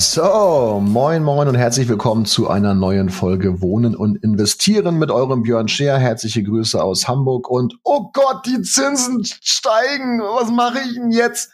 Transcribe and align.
So, 0.00 0.80
moin 0.80 1.24
moin 1.24 1.48
und 1.48 1.56
herzlich 1.56 1.88
willkommen 1.88 2.24
zu 2.24 2.48
einer 2.48 2.72
neuen 2.72 3.08
Folge 3.08 3.60
Wohnen 3.60 3.96
und 3.96 4.22
Investieren 4.22 4.96
mit 4.96 5.10
eurem 5.10 5.42
Björn 5.42 5.66
Scher. 5.66 5.98
Herzliche 5.98 6.44
Grüße 6.44 6.80
aus 6.80 7.08
Hamburg 7.08 7.50
und 7.50 7.74
oh 7.82 8.08
Gott, 8.12 8.46
die 8.46 8.62
Zinsen 8.62 9.24
steigen. 9.24 10.20
Was 10.20 10.52
mache 10.52 10.78
ich 10.86 10.94
denn 10.94 11.10
jetzt? 11.10 11.50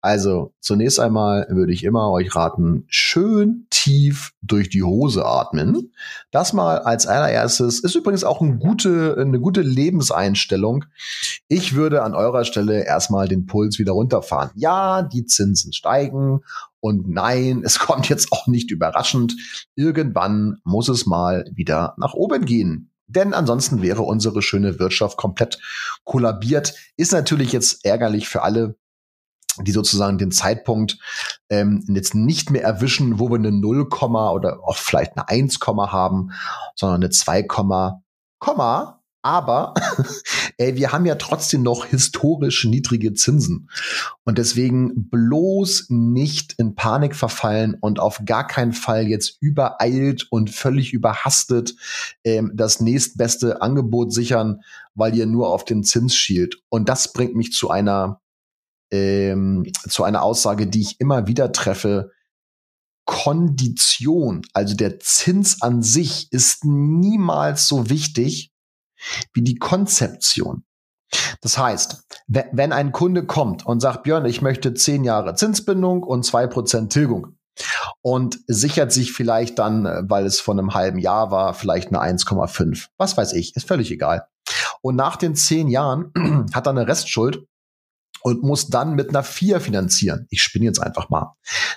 Also, 0.00 0.52
zunächst 0.60 0.98
einmal 0.98 1.46
würde 1.50 1.72
ich 1.72 1.84
immer 1.84 2.10
euch 2.10 2.34
raten, 2.34 2.84
schön 2.88 3.66
tief 3.70 4.32
durch 4.42 4.70
die 4.70 4.82
Hose 4.82 5.24
atmen. 5.24 5.92
Das 6.30 6.52
mal 6.52 6.78
als 6.78 7.06
allererstes 7.06 7.80
ist 7.80 7.94
übrigens 7.94 8.24
auch 8.24 8.40
eine 8.40 8.56
gute, 8.56 9.14
eine 9.18 9.38
gute 9.38 9.60
Lebenseinstellung. 9.60 10.86
Ich 11.48 11.74
würde 11.74 12.02
an 12.02 12.14
eurer 12.14 12.44
Stelle 12.44 12.84
erstmal 12.84 13.28
den 13.28 13.46
Puls 13.46 13.78
wieder 13.78 13.92
runterfahren. 13.92 14.50
Ja, 14.54 15.02
die 15.02 15.26
Zinsen 15.26 15.72
steigen 15.72 16.40
und 16.84 17.08
nein, 17.08 17.62
es 17.64 17.78
kommt 17.78 18.10
jetzt 18.10 18.30
auch 18.30 18.46
nicht 18.46 18.70
überraschend. 18.70 19.34
Irgendwann 19.74 20.58
muss 20.64 20.90
es 20.90 21.06
mal 21.06 21.50
wieder 21.50 21.94
nach 21.96 22.12
oben 22.12 22.44
gehen. 22.44 22.92
Denn 23.06 23.32
ansonsten 23.32 23.80
wäre 23.80 24.02
unsere 24.02 24.42
schöne 24.42 24.78
Wirtschaft 24.78 25.16
komplett 25.16 25.58
kollabiert. 26.04 26.74
Ist 26.98 27.12
natürlich 27.12 27.52
jetzt 27.52 27.86
ärgerlich 27.86 28.28
für 28.28 28.42
alle, 28.42 28.76
die 29.62 29.72
sozusagen 29.72 30.18
den 30.18 30.30
Zeitpunkt 30.30 30.98
ähm, 31.48 31.82
jetzt 31.88 32.14
nicht 32.14 32.50
mehr 32.50 32.64
erwischen, 32.64 33.18
wo 33.18 33.30
wir 33.30 33.36
eine 33.36 33.50
0, 33.50 33.88
oder 33.88 34.58
auch 34.62 34.76
vielleicht 34.76 35.16
eine 35.16 35.26
1, 35.26 35.60
haben, 35.66 36.32
sondern 36.74 37.02
eine 37.02 37.08
2, 37.08 37.44
Komma. 37.44 38.02
Aber 39.22 39.72
ey, 40.58 40.76
wir 40.76 40.92
haben 40.92 41.06
ja 41.06 41.14
trotzdem 41.16 41.62
noch 41.62 41.86
historisch 41.86 42.64
niedrige 42.64 43.14
Zinsen. 43.14 43.68
Und 44.24 44.38
deswegen 44.38 45.08
bloß 45.10 45.86
nicht 45.90 46.54
in 46.58 46.74
Panik 46.74 47.14
verfallen 47.14 47.76
und 47.80 48.00
auf 48.00 48.22
gar 48.24 48.46
keinen 48.46 48.72
Fall 48.72 49.06
jetzt 49.06 49.38
übereilt 49.40 50.26
und 50.30 50.50
völlig 50.50 50.92
überhastet 50.92 51.74
ähm, 52.24 52.52
das 52.54 52.80
nächstbeste 52.80 53.62
Angebot 53.62 54.12
sichern, 54.12 54.60
weil 54.94 55.16
ihr 55.16 55.26
nur 55.26 55.50
auf 55.50 55.64
den 55.64 55.82
Zins 55.82 56.14
schielt. 56.14 56.62
Und 56.68 56.88
das 56.88 57.12
bringt 57.12 57.34
mich 57.34 57.52
zu 57.52 57.70
einer 57.70 58.20
ähm, 58.90 59.66
zu 59.88 60.04
einer 60.04 60.22
Aussage, 60.22 60.66
die 60.66 60.82
ich 60.82 61.00
immer 61.00 61.26
wieder 61.26 61.52
treffe. 61.52 62.12
Kondition, 63.06 64.42
also 64.54 64.74
der 64.74 64.98
Zins 64.98 65.60
an 65.60 65.82
sich, 65.82 66.28
ist 66.32 66.64
niemals 66.64 67.68
so 67.68 67.90
wichtig 67.90 68.53
wie 69.32 69.42
die 69.42 69.56
Konzeption. 69.56 70.64
Das 71.40 71.58
heißt, 71.58 72.04
wenn 72.26 72.72
ein 72.72 72.92
Kunde 72.92 73.24
kommt 73.24 73.66
und 73.66 73.80
sagt, 73.80 74.02
Björn, 74.02 74.24
ich 74.24 74.42
möchte 74.42 74.74
zehn 74.74 75.04
Jahre 75.04 75.34
Zinsbindung 75.34 76.02
und 76.02 76.24
zwei 76.24 76.46
Prozent 76.46 76.92
Tilgung 76.92 77.36
und 78.02 78.38
sichert 78.46 78.92
sich 78.92 79.12
vielleicht 79.12 79.58
dann, 79.58 79.84
weil 80.08 80.26
es 80.26 80.40
von 80.40 80.58
einem 80.58 80.74
halben 80.74 80.98
Jahr 80.98 81.30
war, 81.30 81.54
vielleicht 81.54 81.88
eine 81.88 82.00
1,5. 82.00 82.88
Was 82.96 83.16
weiß 83.16 83.32
ich, 83.34 83.54
ist 83.54 83.68
völlig 83.68 83.90
egal. 83.90 84.26
Und 84.82 84.96
nach 84.96 85.16
den 85.16 85.34
zehn 85.34 85.68
Jahren 85.68 86.46
hat 86.52 86.66
er 86.66 86.70
eine 86.70 86.88
Restschuld 86.88 87.46
und 88.22 88.42
muss 88.42 88.68
dann 88.68 88.94
mit 88.94 89.10
einer 89.10 89.22
4 89.22 89.60
finanzieren. 89.60 90.26
Ich 90.30 90.42
spinne 90.42 90.64
jetzt 90.64 90.80
einfach 90.80 91.10
mal. 91.10 91.34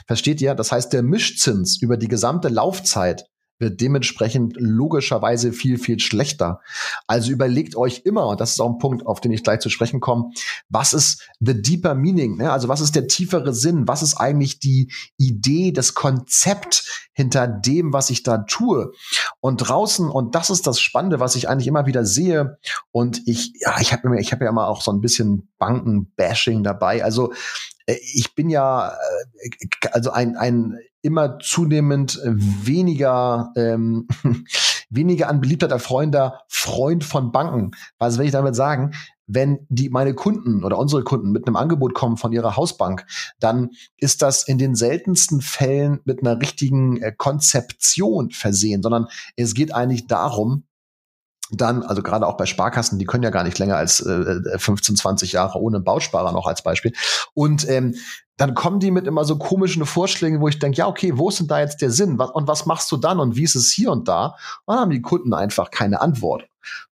Versteht 0.07 0.41
ihr? 0.41 0.55
Das 0.55 0.71
heißt, 0.71 0.93
der 0.93 1.03
Mischzins 1.03 1.81
über 1.81 1.97
die 1.97 2.07
gesamte 2.07 2.47
Laufzeit 2.47 3.25
wird 3.59 3.81
dementsprechend 3.81 4.55
logischerweise 4.57 5.51
viel, 5.51 5.77
viel 5.77 5.99
schlechter. 5.99 6.61
Also 7.07 7.31
überlegt 7.31 7.75
euch 7.75 8.01
immer, 8.05 8.27
und 8.27 8.39
das 8.39 8.51
ist 8.51 8.59
auch 8.59 8.69
ein 8.69 8.77
Punkt, 8.77 9.05
auf 9.05 9.21
den 9.21 9.31
ich 9.31 9.43
gleich 9.43 9.59
zu 9.59 9.69
sprechen 9.69 9.99
komme, 9.99 10.31
was 10.69 10.93
ist 10.93 11.27
the 11.39 11.59
deeper 11.59 11.95
meaning? 11.95 12.37
Ne? 12.37 12.51
Also 12.51 12.67
was 12.67 12.81
ist 12.81 12.95
der 12.95 13.07
tiefere 13.07 13.53
Sinn? 13.53 13.87
Was 13.87 14.03
ist 14.03 14.15
eigentlich 14.15 14.59
die 14.59 14.91
Idee, 15.17 15.71
das 15.71 15.93
Konzept 15.93 17.09
hinter 17.13 17.47
dem, 17.47 17.93
was 17.93 18.09
ich 18.09 18.23
da 18.23 18.39
tue? 18.39 18.91
Und 19.39 19.57
draußen, 19.57 20.09
und 20.09 20.35
das 20.35 20.49
ist 20.49 20.67
das 20.67 20.79
Spannende, 20.79 21.19
was 21.19 21.35
ich 21.35 21.49
eigentlich 21.49 21.67
immer 21.67 21.85
wieder 21.85 22.05
sehe, 22.05 22.57
und 22.91 23.27
ich, 23.27 23.53
ja, 23.59 23.75
ich 23.79 23.93
habe 23.93 24.19
ich 24.19 24.31
hab 24.31 24.41
ja 24.41 24.49
immer 24.49 24.67
auch 24.67 24.81
so 24.81 24.91
ein 24.91 25.01
bisschen 25.01 25.49
Banken-Bashing 25.57 26.63
dabei. 26.63 27.03
Also 27.03 27.33
ich 27.87 28.35
bin 28.35 28.49
ja 28.49 28.89
äh, 28.89 29.49
also 29.91 30.11
ein, 30.11 30.35
ein 30.35 30.77
immer 31.01 31.39
zunehmend 31.39 32.19
weniger 32.23 33.51
ähm, 33.55 34.07
weniger 34.89 35.29
an 35.29 35.41
Beliebtheit 35.41 35.71
erfreuender 35.71 36.41
Freund 36.47 37.03
von 37.03 37.31
Banken. 37.31 37.71
Was 37.97 38.17
will 38.17 38.25
ich 38.25 38.31
damit 38.31 38.55
sagen? 38.55 38.93
Wenn 39.25 39.59
die 39.67 39.89
meine 39.89 40.13
Kunden 40.13 40.63
oder 40.63 40.77
unsere 40.77 41.03
Kunden 41.03 41.31
mit 41.31 41.45
einem 41.45 41.57
Angebot 41.57 41.93
kommen 41.93 42.15
von 42.15 42.31
ihrer 42.31 42.55
Hausbank, 42.55 43.05
dann 43.39 43.71
ist 43.97 44.21
das 44.21 44.47
in 44.47 44.57
den 44.57 44.75
seltensten 44.75 45.41
Fällen 45.41 45.99
mit 46.05 46.21
einer 46.21 46.39
richtigen 46.39 47.01
äh, 47.01 47.11
Konzeption 47.11 48.31
versehen, 48.31 48.81
sondern 48.81 49.07
es 49.35 49.53
geht 49.53 49.73
eigentlich 49.73 50.07
darum, 50.07 50.63
dann, 51.51 51.83
also 51.83 52.01
gerade 52.01 52.27
auch 52.27 52.37
bei 52.37 52.45
Sparkassen, 52.45 52.99
die 52.99 53.05
können 53.05 53.23
ja 53.23 53.29
gar 53.29 53.43
nicht 53.43 53.59
länger 53.59 53.77
als 53.77 53.99
äh, 54.01 54.57
15, 54.57 54.95
20 54.95 55.31
Jahre 55.31 55.59
ohne 55.59 55.79
Bausparer 55.79 56.31
noch 56.31 56.47
als 56.47 56.61
Beispiel. 56.61 56.93
Und 57.33 57.67
ähm, 57.69 57.95
dann 58.37 58.53
kommen 58.53 58.79
die 58.79 58.91
mit 58.91 59.07
immer 59.07 59.25
so 59.25 59.37
komischen 59.37 59.85
Vorschlägen, 59.85 60.41
wo 60.41 60.47
ich 60.47 60.59
denke, 60.59 60.77
ja, 60.77 60.87
okay, 60.87 61.17
wo 61.17 61.29
ist 61.29 61.39
denn 61.39 61.47
da 61.47 61.59
jetzt 61.59 61.81
der 61.81 61.91
Sinn? 61.91 62.19
Und 62.19 62.47
was 62.47 62.67
machst 62.67 62.91
du 62.91 62.97
dann? 62.97 63.19
Und 63.19 63.35
wie 63.35 63.43
ist 63.43 63.55
es 63.55 63.71
hier 63.71 63.91
und 63.91 64.07
da? 64.07 64.35
Und 64.65 64.75
dann 64.75 64.79
haben 64.79 64.91
die 64.91 65.01
Kunden 65.01 65.33
einfach 65.33 65.71
keine 65.71 66.01
Antwort. 66.01 66.43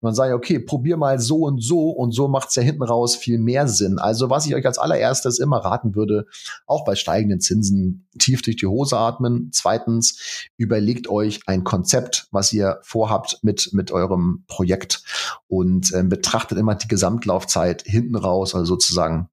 Und 0.00 0.06
dann 0.06 0.14
sage 0.14 0.30
ich, 0.30 0.36
okay, 0.36 0.58
probier 0.58 0.96
mal 0.96 1.18
so 1.18 1.38
und 1.38 1.62
so 1.62 1.90
und 1.90 2.12
so 2.12 2.28
macht's 2.28 2.54
ja 2.54 2.62
hinten 2.62 2.82
raus 2.82 3.16
viel 3.16 3.38
mehr 3.38 3.68
Sinn. 3.68 3.98
Also 3.98 4.30
was 4.30 4.46
ich 4.46 4.54
euch 4.54 4.64
als 4.64 4.78
allererstes 4.78 5.38
immer 5.38 5.58
raten 5.58 5.94
würde, 5.94 6.26
auch 6.66 6.84
bei 6.84 6.94
steigenden 6.94 7.40
Zinsen 7.40 8.06
tief 8.18 8.40
durch 8.42 8.56
die 8.56 8.66
Hose 8.66 8.96
atmen. 8.96 9.50
Zweitens, 9.52 10.48
überlegt 10.56 11.08
euch 11.08 11.40
ein 11.46 11.64
Konzept, 11.64 12.28
was 12.30 12.52
ihr 12.52 12.78
vorhabt 12.82 13.40
mit, 13.42 13.70
mit 13.72 13.90
eurem 13.90 14.44
Projekt 14.46 15.02
und 15.48 15.92
äh, 15.92 16.02
betrachtet 16.04 16.56
immer 16.56 16.76
die 16.76 16.88
Gesamtlaufzeit 16.88 17.82
hinten 17.84 18.16
raus, 18.16 18.54
also 18.54 18.74
sozusagen 18.74 19.28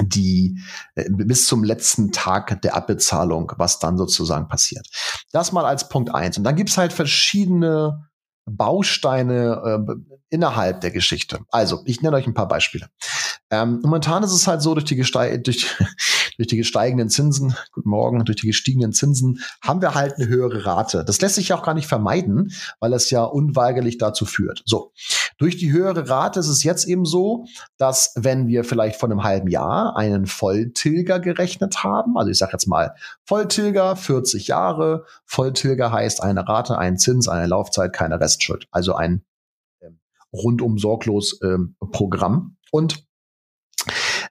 die 0.00 0.58
äh, 0.94 1.08
bis 1.10 1.46
zum 1.46 1.64
letzten 1.64 2.12
Tag 2.12 2.60
der 2.62 2.74
Abbezahlung, 2.74 3.52
was 3.56 3.78
dann 3.78 3.96
sozusagen 3.96 4.48
passiert. 4.48 4.86
Das 5.32 5.52
mal 5.52 5.64
als 5.64 5.88
Punkt 5.88 6.14
eins. 6.14 6.38
Und 6.38 6.44
dann 6.44 6.56
gibt's 6.56 6.76
halt 6.76 6.92
verschiedene 6.92 8.08
Bausteine 8.46 9.86
äh, 9.86 9.94
innerhalb 10.28 10.80
der 10.80 10.90
Geschichte. 10.90 11.40
Also, 11.50 11.82
ich 11.86 12.02
nenne 12.02 12.16
euch 12.16 12.26
ein 12.26 12.34
paar 12.34 12.48
Beispiele. 12.48 12.88
Ähm, 13.50 13.80
momentan 13.82 14.22
ist 14.22 14.32
es 14.32 14.46
halt 14.46 14.62
so, 14.62 14.74
durch 14.74 14.84
die, 14.84 14.96
durch, 14.96 15.76
durch 16.36 16.48
die 16.48 16.56
gesteigenden 16.56 17.08
Zinsen, 17.08 17.54
guten 17.72 17.88
Morgen, 17.88 18.24
durch 18.24 18.40
die 18.40 18.48
gestiegenen 18.48 18.92
Zinsen 18.92 19.40
haben 19.62 19.80
wir 19.80 19.94
halt 19.94 20.14
eine 20.14 20.26
höhere 20.26 20.66
Rate. 20.66 21.04
Das 21.04 21.20
lässt 21.20 21.36
sich 21.36 21.48
ja 21.48 21.56
auch 21.56 21.62
gar 21.62 21.74
nicht 21.74 21.86
vermeiden, 21.86 22.52
weil 22.80 22.92
es 22.92 23.10
ja 23.10 23.22
unweigerlich 23.22 23.98
dazu 23.98 24.26
führt. 24.26 24.62
So. 24.66 24.92
Durch 25.38 25.56
die 25.56 25.72
höhere 25.72 26.08
Rate 26.08 26.40
ist 26.40 26.48
es 26.48 26.62
jetzt 26.62 26.86
eben 26.86 27.04
so, 27.04 27.46
dass 27.76 28.12
wenn 28.16 28.46
wir 28.46 28.64
vielleicht 28.64 28.98
vor 28.98 29.10
einem 29.10 29.22
halben 29.22 29.48
Jahr 29.48 29.96
einen 29.96 30.26
Volltilger 30.26 31.20
gerechnet 31.20 31.82
haben, 31.82 32.16
also 32.16 32.30
ich 32.30 32.38
sage 32.38 32.52
jetzt 32.52 32.66
mal 32.66 32.94
Volltilger 33.24 33.96
40 33.96 34.48
Jahre, 34.48 35.04
Volltilger 35.24 35.92
heißt 35.92 36.22
eine 36.22 36.48
Rate, 36.48 36.78
ein 36.78 36.96
Zins, 36.98 37.28
eine 37.28 37.46
Laufzeit, 37.46 37.92
keine 37.92 38.20
Restschuld, 38.20 38.66
also 38.70 38.94
ein 38.94 39.24
ähm, 39.80 39.98
rundum 40.32 40.78
sorglos 40.78 41.40
ähm, 41.42 41.76
Programm. 41.92 42.56
Und 42.70 43.04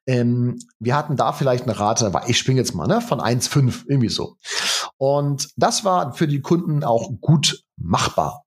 ähm, 0.05 0.59
wir 0.79 0.95
hatten 0.95 1.15
da 1.15 1.31
vielleicht 1.31 1.63
eine 1.63 1.79
Rate, 1.79 2.11
ich 2.27 2.37
springe 2.37 2.59
jetzt 2.59 2.75
mal, 2.75 2.87
ne, 2.87 3.01
von 3.01 3.19
1,5, 3.19 3.85
irgendwie 3.87 4.09
so. 4.09 4.35
Und 4.97 5.49
das 5.55 5.85
war 5.85 6.13
für 6.13 6.27
die 6.27 6.41
Kunden 6.41 6.83
auch 6.83 7.09
gut 7.21 7.63
machbar. 7.77 8.42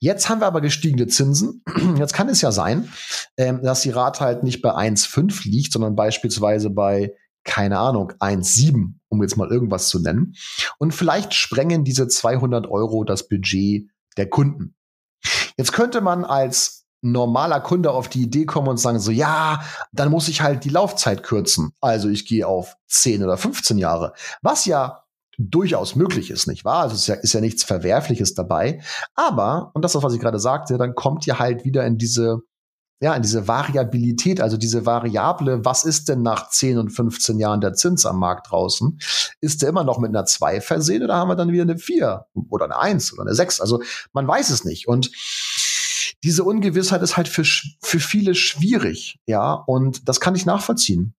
Jetzt 0.00 0.28
haben 0.28 0.40
wir 0.40 0.46
aber 0.46 0.60
gestiegene 0.60 1.06
Zinsen. 1.06 1.62
Jetzt 1.98 2.12
kann 2.12 2.28
es 2.28 2.40
ja 2.40 2.52
sein, 2.52 2.90
ähm, 3.36 3.62
dass 3.62 3.82
die 3.82 3.90
Rate 3.90 4.20
halt 4.20 4.42
nicht 4.42 4.62
bei 4.62 4.70
1,5 4.70 5.48
liegt, 5.48 5.72
sondern 5.72 5.96
beispielsweise 5.96 6.70
bei 6.70 7.12
keine 7.46 7.78
Ahnung, 7.78 8.12
1,7, 8.18 8.94
um 9.08 9.22
jetzt 9.22 9.36
mal 9.36 9.48
irgendwas 9.48 9.88
zu 9.88 10.00
nennen. 10.00 10.34
Und 10.78 10.92
vielleicht 10.92 11.32
sprengen 11.32 11.84
diese 11.84 12.08
200 12.08 12.66
Euro 12.66 13.04
das 13.04 13.28
Budget 13.28 13.88
der 14.16 14.28
Kunden. 14.28 14.74
Jetzt 15.56 15.72
könnte 15.72 16.00
man 16.00 16.24
als 16.24 16.86
normaler 17.02 17.60
Kunde 17.60 17.92
auf 17.92 18.08
die 18.08 18.22
Idee 18.22 18.46
kommen 18.46 18.68
und 18.68 18.78
sagen 18.78 18.98
so, 18.98 19.10
ja, 19.10 19.62
dann 19.92 20.10
muss 20.10 20.28
ich 20.28 20.42
halt 20.42 20.64
die 20.64 20.70
Laufzeit 20.70 21.22
kürzen. 21.22 21.72
Also 21.80 22.08
ich 22.08 22.26
gehe 22.26 22.46
auf 22.46 22.76
10 22.88 23.22
oder 23.22 23.36
15 23.36 23.78
Jahre. 23.78 24.12
Was 24.42 24.66
ja 24.66 25.04
durchaus 25.38 25.96
möglich 25.96 26.30
ist, 26.30 26.46
nicht 26.46 26.64
wahr? 26.64 26.82
Also 26.82 26.94
es 26.94 27.02
ist 27.02 27.06
ja, 27.08 27.14
ist 27.14 27.32
ja 27.32 27.40
nichts 27.40 27.64
Verwerfliches 27.64 28.34
dabei. 28.34 28.80
Aber, 29.14 29.70
und 29.74 29.82
das 29.82 29.94
ist, 29.94 30.02
was 30.02 30.14
ich 30.14 30.20
gerade 30.20 30.38
sagte, 30.38 30.78
dann 30.78 30.94
kommt 30.94 31.26
ihr 31.26 31.38
halt 31.38 31.64
wieder 31.64 31.86
in 31.86 31.98
diese, 31.98 32.40
ja, 33.00 33.14
in 33.14 33.22
diese 33.22 33.46
Variabilität, 33.46 34.40
also 34.40 34.56
diese 34.56 34.86
Variable, 34.86 35.64
was 35.64 35.84
ist 35.84 36.08
denn 36.08 36.22
nach 36.22 36.48
10 36.48 36.78
und 36.78 36.90
15 36.90 37.38
Jahren 37.38 37.60
der 37.60 37.74
Zins 37.74 38.06
am 38.06 38.18
Markt 38.18 38.50
draußen? 38.50 38.98
Ist 39.40 39.62
der 39.62 39.68
immer 39.68 39.84
noch 39.84 39.98
mit 39.98 40.08
einer 40.08 40.24
2 40.24 40.62
versehen 40.62 41.02
oder 41.02 41.16
haben 41.16 41.28
wir 41.28 41.36
dann 41.36 41.52
wieder 41.52 41.64
eine 41.64 41.78
4 41.78 42.26
oder 42.48 42.64
eine 42.64 42.78
1 42.78 43.12
oder 43.12 43.22
eine 43.22 43.34
6? 43.34 43.60
Also 43.60 43.82
man 44.12 44.26
weiß 44.26 44.48
es 44.50 44.64
nicht. 44.64 44.88
Und 44.88 45.10
diese 46.24 46.44
Ungewissheit 46.44 47.02
ist 47.02 47.18
halt 47.18 47.28
für, 47.28 47.44
für 47.44 48.00
viele 48.00 48.34
schwierig, 48.34 49.18
ja, 49.26 49.52
und 49.52 50.08
das 50.08 50.20
kann 50.20 50.34
ich 50.34 50.46
nachvollziehen. 50.46 51.14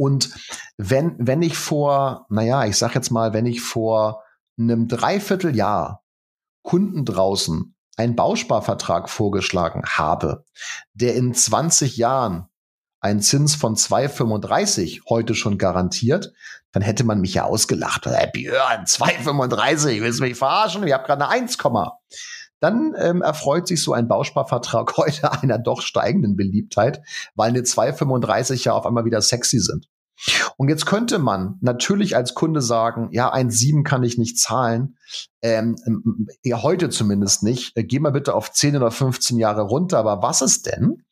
Und 0.00 0.30
wenn, 0.78 1.14
wenn 1.18 1.42
ich 1.42 1.58
vor, 1.58 2.24
naja, 2.30 2.64
ich 2.64 2.78
sag 2.78 2.94
jetzt 2.94 3.10
mal, 3.10 3.34
wenn 3.34 3.44
ich 3.44 3.60
vor 3.60 4.24
einem 4.58 4.88
Dreivierteljahr 4.88 6.02
Kunden 6.62 7.04
draußen 7.04 7.74
einen 7.98 8.16
Bausparvertrag 8.16 9.10
vorgeschlagen 9.10 9.82
habe, 9.84 10.46
der 10.94 11.16
in 11.16 11.34
20 11.34 11.98
Jahren 11.98 12.46
einen 13.00 13.20
Zins 13.20 13.54
von 13.54 13.76
2,35 13.76 15.02
heute 15.10 15.34
schon 15.34 15.58
garantiert, 15.58 16.32
dann 16.72 16.82
hätte 16.82 17.04
man 17.04 17.20
mich 17.20 17.34
ja 17.34 17.44
ausgelacht. 17.44 18.06
Hey, 18.06 18.30
Björn, 18.32 18.86
2,35, 18.86 20.00
willst 20.00 20.20
du 20.20 20.24
mich 20.24 20.38
verarschen? 20.38 20.86
Ich 20.86 20.94
habe 20.94 21.04
gerade 21.04 21.28
eine 21.28 21.42
1, 21.42 21.58
dann 22.60 22.94
ähm, 22.98 23.22
erfreut 23.22 23.66
sich 23.66 23.82
so 23.82 23.92
ein 23.92 24.08
Bausparvertrag 24.08 24.96
heute 24.96 25.32
einer 25.42 25.58
doch 25.58 25.82
steigenden 25.82 26.36
Beliebtheit, 26.36 27.02
weil 27.34 27.50
eine 27.50 27.60
2,35 27.60 28.64
ja 28.64 28.72
auf 28.72 28.86
einmal 28.86 29.04
wieder 29.04 29.20
sexy 29.20 29.58
sind. 29.58 29.88
Und 30.56 30.68
jetzt 30.68 30.84
könnte 30.84 31.18
man 31.18 31.56
natürlich 31.62 32.14
als 32.14 32.34
Kunde 32.34 32.60
sagen, 32.60 33.08
ja, 33.12 33.32
ein 33.32 33.50
7 33.50 33.84
kann 33.84 34.02
ich 34.02 34.18
nicht 34.18 34.38
zahlen, 34.38 34.98
ähm, 35.40 35.76
ja, 36.44 36.62
heute 36.62 36.90
zumindest 36.90 37.42
nicht. 37.42 37.76
Äh, 37.76 37.84
geh 37.84 37.98
mal 37.98 38.12
bitte 38.12 38.34
auf 38.34 38.52
10 38.52 38.76
oder 38.76 38.90
15 38.90 39.38
Jahre 39.38 39.62
runter. 39.62 39.98
Aber 39.98 40.22
was 40.22 40.42
ist 40.42 40.66
denn, 40.66 41.04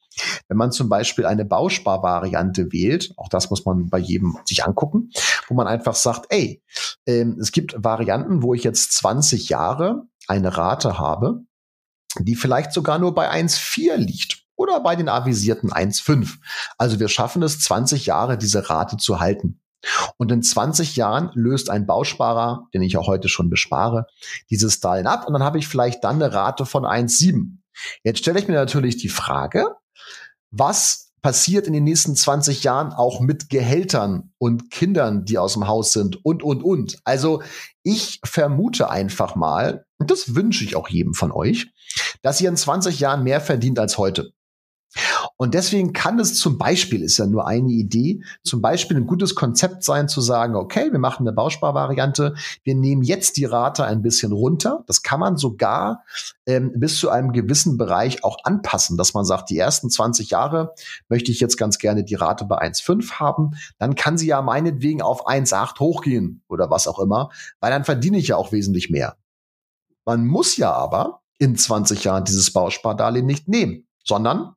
wenn 0.48 0.56
man 0.56 0.72
zum 0.72 0.88
Beispiel 0.88 1.24
eine 1.24 1.44
Bausparvariante 1.44 2.72
wählt, 2.72 3.12
auch 3.16 3.28
das 3.28 3.50
muss 3.50 3.64
man 3.64 3.88
bei 3.88 3.98
jedem 3.98 4.36
sich 4.44 4.64
angucken, 4.64 5.10
wo 5.46 5.54
man 5.54 5.66
einfach 5.66 5.94
sagt, 5.94 6.26
ey, 6.30 6.62
ähm, 7.06 7.38
es 7.40 7.52
gibt 7.52 7.74
Varianten, 7.82 8.42
wo 8.42 8.52
ich 8.52 8.64
jetzt 8.64 8.92
20 8.92 9.48
Jahre 9.48 10.06
eine 10.28 10.56
Rate 10.56 10.98
habe, 10.98 11.40
die 12.18 12.36
vielleicht 12.36 12.72
sogar 12.72 12.98
nur 12.98 13.14
bei 13.14 13.30
1,4 13.30 13.96
liegt 13.96 14.44
oder 14.56 14.80
bei 14.80 14.96
den 14.96 15.08
avisierten 15.08 15.70
1,5. 15.70 16.36
Also 16.76 17.00
wir 17.00 17.08
schaffen 17.08 17.42
es, 17.42 17.60
20 17.60 18.06
Jahre 18.06 18.38
diese 18.38 18.68
Rate 18.68 18.96
zu 18.96 19.20
halten. 19.20 19.60
Und 20.16 20.32
in 20.32 20.42
20 20.42 20.96
Jahren 20.96 21.30
löst 21.34 21.70
ein 21.70 21.86
Bausparer, 21.86 22.66
den 22.74 22.82
ich 22.82 22.96
auch 22.96 23.06
heute 23.06 23.28
schon 23.28 23.48
bespare, 23.48 24.06
dieses 24.50 24.80
Darlehen 24.80 25.06
ab 25.06 25.26
und 25.26 25.32
dann 25.32 25.44
habe 25.44 25.58
ich 25.58 25.68
vielleicht 25.68 26.02
dann 26.02 26.16
eine 26.20 26.32
Rate 26.32 26.66
von 26.66 26.84
1,7. 26.84 27.58
Jetzt 28.02 28.18
stelle 28.18 28.40
ich 28.40 28.48
mir 28.48 28.54
natürlich 28.54 28.96
die 28.96 29.08
Frage, 29.08 29.76
was 30.50 31.07
passiert 31.22 31.66
in 31.66 31.72
den 31.72 31.84
nächsten 31.84 32.14
20 32.14 32.64
Jahren 32.64 32.92
auch 32.92 33.20
mit 33.20 33.50
Gehältern 33.50 34.32
und 34.38 34.70
Kindern, 34.70 35.24
die 35.24 35.38
aus 35.38 35.54
dem 35.54 35.66
Haus 35.66 35.92
sind 35.92 36.24
und, 36.24 36.42
und, 36.42 36.62
und. 36.62 36.98
Also 37.04 37.42
ich 37.82 38.20
vermute 38.24 38.90
einfach 38.90 39.34
mal, 39.34 39.84
und 39.98 40.10
das 40.10 40.34
wünsche 40.34 40.64
ich 40.64 40.76
auch 40.76 40.88
jedem 40.88 41.14
von 41.14 41.32
euch, 41.32 41.68
dass 42.22 42.40
ihr 42.40 42.48
in 42.48 42.56
20 42.56 43.00
Jahren 43.00 43.24
mehr 43.24 43.40
verdient 43.40 43.78
als 43.78 43.98
heute. 43.98 44.32
Und 45.40 45.54
deswegen 45.54 45.92
kann 45.92 46.18
es 46.18 46.36
zum 46.36 46.58
Beispiel, 46.58 47.00
ist 47.00 47.16
ja 47.16 47.26
nur 47.26 47.46
eine 47.46 47.70
Idee, 47.70 48.22
zum 48.42 48.60
Beispiel 48.60 48.96
ein 48.96 49.06
gutes 49.06 49.36
Konzept 49.36 49.84
sein 49.84 50.08
zu 50.08 50.20
sagen, 50.20 50.56
okay, 50.56 50.90
wir 50.90 50.98
machen 50.98 51.26
eine 51.26 51.32
Bausparvariante, 51.32 52.34
wir 52.64 52.74
nehmen 52.74 53.02
jetzt 53.02 53.36
die 53.36 53.44
Rate 53.44 53.84
ein 53.84 54.02
bisschen 54.02 54.32
runter. 54.32 54.82
Das 54.88 55.02
kann 55.04 55.20
man 55.20 55.36
sogar 55.36 56.02
ähm, 56.46 56.72
bis 56.74 56.98
zu 56.98 57.08
einem 57.08 57.30
gewissen 57.32 57.78
Bereich 57.78 58.24
auch 58.24 58.38
anpassen, 58.42 58.96
dass 58.96 59.14
man 59.14 59.24
sagt, 59.24 59.50
die 59.50 59.58
ersten 59.58 59.90
20 59.90 60.30
Jahre 60.30 60.74
möchte 61.08 61.30
ich 61.30 61.38
jetzt 61.38 61.56
ganz 61.56 61.78
gerne 61.78 62.02
die 62.02 62.16
Rate 62.16 62.44
bei 62.44 62.60
1,5 62.60 63.12
haben. 63.12 63.52
Dann 63.78 63.94
kann 63.94 64.18
sie 64.18 64.26
ja 64.26 64.42
meinetwegen 64.42 65.02
auf 65.02 65.28
1,8 65.28 65.78
hochgehen 65.78 66.42
oder 66.48 66.68
was 66.68 66.88
auch 66.88 66.98
immer, 66.98 67.30
weil 67.60 67.70
dann 67.70 67.84
verdiene 67.84 68.18
ich 68.18 68.26
ja 68.26 68.36
auch 68.36 68.50
wesentlich 68.50 68.90
mehr. 68.90 69.16
Man 70.04 70.26
muss 70.26 70.56
ja 70.56 70.72
aber 70.72 71.20
in 71.38 71.54
20 71.54 72.02
Jahren 72.02 72.24
dieses 72.24 72.52
Bauspardarlehen 72.52 73.26
nicht 73.26 73.46
nehmen, 73.46 73.86
sondern 74.02 74.54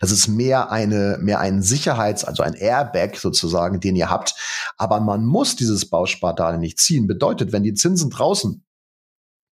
das 0.00 0.10
ist 0.10 0.28
mehr 0.28 0.70
eine, 0.70 1.18
mehr 1.20 1.40
ein 1.40 1.62
Sicherheits-, 1.62 2.24
also 2.24 2.42
ein 2.42 2.54
Airbag 2.54 3.16
sozusagen, 3.16 3.80
den 3.80 3.96
ihr 3.96 4.10
habt. 4.10 4.34
Aber 4.76 5.00
man 5.00 5.24
muss 5.24 5.56
dieses 5.56 5.88
Bauspardarlehen 5.88 6.60
nicht 6.60 6.78
ziehen. 6.78 7.06
Bedeutet, 7.06 7.52
wenn 7.52 7.62
die 7.62 7.74
Zinsen 7.74 8.10
draußen 8.10 8.64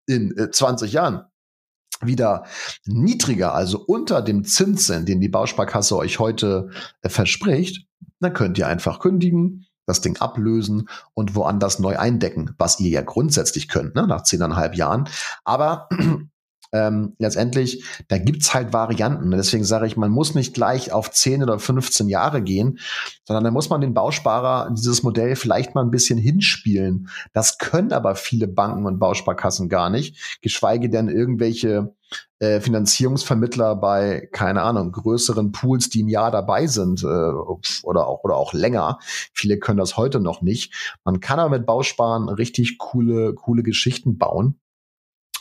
in 0.07 0.49
20 0.51 0.89
äh, 0.89 0.93
Jahren 0.93 1.25
wieder 2.01 2.45
niedriger, 2.85 3.53
also 3.53 3.79
unter 3.79 4.21
dem 4.21 4.43
Zins 4.43 4.87
sind, 4.87 5.07
den 5.07 5.21
die 5.21 5.29
Bausparkasse 5.29 5.95
euch 5.97 6.19
heute 6.19 6.69
äh, 7.01 7.09
verspricht, 7.09 7.85
dann 8.19 8.33
könnt 8.33 8.57
ihr 8.57 8.67
einfach 8.67 8.99
kündigen, 8.99 9.65
das 9.85 10.01
Ding 10.01 10.17
ablösen 10.17 10.87
und 11.13 11.35
woanders 11.35 11.79
neu 11.79 11.97
eindecken, 11.97 12.55
was 12.57 12.79
ihr 12.79 12.89
ja 12.89 13.01
grundsätzlich 13.01 13.67
könnt, 13.67 13.95
ne, 13.95 14.07
nach 14.07 14.23
zehneinhalb 14.23 14.75
Jahren. 14.75 15.09
Aber 15.43 15.89
ähm, 16.71 17.15
letztendlich, 17.19 17.83
da 18.07 18.17
gibt's 18.17 18.53
halt 18.53 18.73
Varianten. 18.73 19.31
Deswegen 19.31 19.63
sage 19.63 19.87
ich, 19.87 19.97
man 19.97 20.11
muss 20.11 20.35
nicht 20.35 20.53
gleich 20.53 20.91
auf 20.91 21.11
10 21.11 21.43
oder 21.43 21.59
15 21.59 22.07
Jahre 22.07 22.41
gehen, 22.41 22.79
sondern 23.25 23.43
da 23.43 23.51
muss 23.51 23.69
man 23.69 23.81
den 23.81 23.93
Bausparer 23.93 24.71
dieses 24.71 25.03
Modell 25.03 25.35
vielleicht 25.35 25.75
mal 25.75 25.83
ein 25.83 25.91
bisschen 25.91 26.17
hinspielen. 26.17 27.09
Das 27.33 27.57
können 27.57 27.91
aber 27.91 28.15
viele 28.15 28.47
Banken 28.47 28.85
und 28.85 28.99
Bausparkassen 28.99 29.69
gar 29.69 29.89
nicht, 29.89 30.39
geschweige 30.41 30.89
denn 30.89 31.09
irgendwelche 31.09 31.93
äh, 32.39 32.59
Finanzierungsvermittler 32.59 33.75
bei, 33.75 34.27
keine 34.31 34.63
Ahnung, 34.63 34.91
größeren 34.91 35.51
Pools, 35.51 35.89
die 35.89 36.03
ein 36.03 36.09
Jahr 36.09 36.31
dabei 36.31 36.67
sind 36.67 37.03
äh, 37.03 37.05
oder, 37.05 38.07
auch, 38.07 38.23
oder 38.23 38.35
auch 38.35 38.53
länger. 38.53 38.99
Viele 39.33 39.59
können 39.59 39.77
das 39.77 39.97
heute 39.97 40.19
noch 40.19 40.41
nicht. 40.41 40.97
Man 41.03 41.19
kann 41.19 41.39
aber 41.39 41.57
mit 41.57 41.65
Bausparen 41.65 42.29
richtig 42.29 42.77
coole, 42.77 43.33
coole 43.33 43.63
Geschichten 43.63 44.17
bauen. 44.17 44.60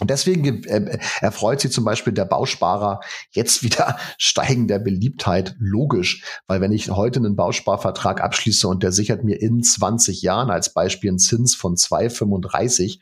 Und 0.01 0.11
deswegen 0.11 0.65
äh, 0.65 0.99
erfreut 1.21 1.61
sich 1.61 1.73
zum 1.73 1.85
Beispiel 1.85 2.13
der 2.13 2.25
Bausparer 2.25 3.01
jetzt 3.31 3.63
wieder 3.63 3.99
steigender 4.19 4.79
Beliebtheit. 4.79 5.55
Logisch, 5.59 6.25
weil 6.47 6.61
wenn 6.61 6.73
ich 6.73 6.91
heute 6.91 7.21
einen 7.21 7.37
Bausparvertrag 7.37 8.23
abschließe 8.23 8.67
und 8.67 8.83
der 8.83 8.93
sichert 8.93 9.25
mir 9.25 9.41
in 9.41 9.63
20 9.63 10.23
Jahren 10.23 10.51
als 10.51 10.73
Beispiel 10.73 11.11
einen 11.11 11.19
Zins 11.19 11.55
von 11.55 11.77
2,35, 11.77 12.99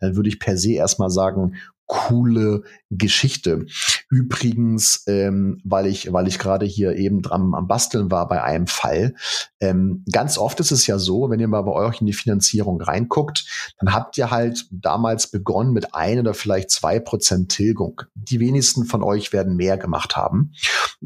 dann 0.00 0.16
würde 0.16 0.28
ich 0.28 0.40
per 0.40 0.56
se 0.56 0.72
erstmal 0.72 1.10
sagen, 1.10 1.56
coole 1.90 2.62
Geschichte. 2.88 3.66
Übrigens, 4.08 5.02
ähm, 5.08 5.60
weil 5.64 5.86
ich, 5.86 6.12
weil 6.12 6.28
ich 6.28 6.38
gerade 6.38 6.64
hier 6.64 6.94
eben 6.94 7.20
dran 7.20 7.52
am 7.52 7.66
Basteln 7.66 8.12
war 8.12 8.28
bei 8.28 8.44
einem 8.44 8.68
Fall. 8.68 9.16
Ähm, 9.58 10.04
ganz 10.12 10.38
oft 10.38 10.60
ist 10.60 10.70
es 10.70 10.86
ja 10.86 11.00
so, 11.00 11.30
wenn 11.30 11.40
ihr 11.40 11.48
mal 11.48 11.62
bei 11.62 11.72
euch 11.72 12.00
in 12.00 12.06
die 12.06 12.12
Finanzierung 12.12 12.80
reinguckt, 12.80 13.74
dann 13.80 13.92
habt 13.92 14.16
ihr 14.18 14.30
halt 14.30 14.66
damals 14.70 15.32
begonnen 15.32 15.72
mit 15.72 15.92
ein 15.92 16.20
oder 16.20 16.32
vielleicht 16.32 16.70
zwei 16.70 17.00
Prozent 17.00 17.50
Tilgung. 17.50 18.02
Die 18.14 18.38
wenigsten 18.38 18.84
von 18.84 19.02
euch 19.02 19.32
werden 19.32 19.56
mehr 19.56 19.76
gemacht 19.76 20.16
haben. 20.16 20.52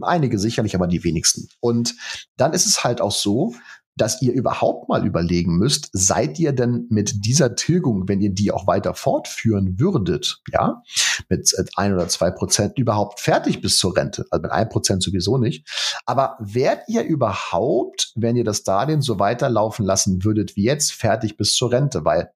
Einige 0.02 0.38
sicherlich, 0.38 0.74
aber 0.74 0.86
die 0.86 1.02
wenigsten. 1.02 1.48
Und 1.60 1.94
dann 2.36 2.52
ist 2.52 2.66
es 2.66 2.84
halt 2.84 3.00
auch 3.00 3.12
so, 3.12 3.54
dass 3.96 4.20
ihr 4.22 4.32
überhaupt 4.32 4.88
mal 4.88 5.06
überlegen 5.06 5.56
müsst, 5.56 5.88
seid 5.92 6.38
ihr 6.38 6.52
denn 6.52 6.86
mit 6.90 7.24
dieser 7.24 7.54
Tilgung, 7.54 8.08
wenn 8.08 8.20
ihr 8.20 8.32
die 8.32 8.50
auch 8.50 8.66
weiter 8.66 8.94
fortführen 8.94 9.78
würdet, 9.78 10.42
ja, 10.52 10.82
mit 11.28 11.52
ein 11.76 11.94
oder 11.94 12.08
zwei 12.08 12.30
Prozent 12.30 12.78
überhaupt 12.78 13.20
fertig 13.20 13.60
bis 13.60 13.78
zur 13.78 13.96
Rente? 13.96 14.26
Also 14.30 14.42
mit 14.42 14.50
ein 14.50 14.68
Prozent 14.68 15.02
sowieso 15.02 15.38
nicht. 15.38 15.68
Aber 16.06 16.36
wärt 16.40 16.88
ihr 16.88 17.04
überhaupt, 17.04 18.12
wenn 18.16 18.36
ihr 18.36 18.44
das 18.44 18.64
Darlehen 18.64 19.00
so 19.00 19.18
weiterlaufen 19.18 19.84
lassen 19.84 20.24
würdet 20.24 20.56
wie 20.56 20.64
jetzt, 20.64 20.92
fertig 20.92 21.36
bis 21.36 21.54
zur 21.54 21.70
Rente? 21.70 22.04
Weil 22.04 22.32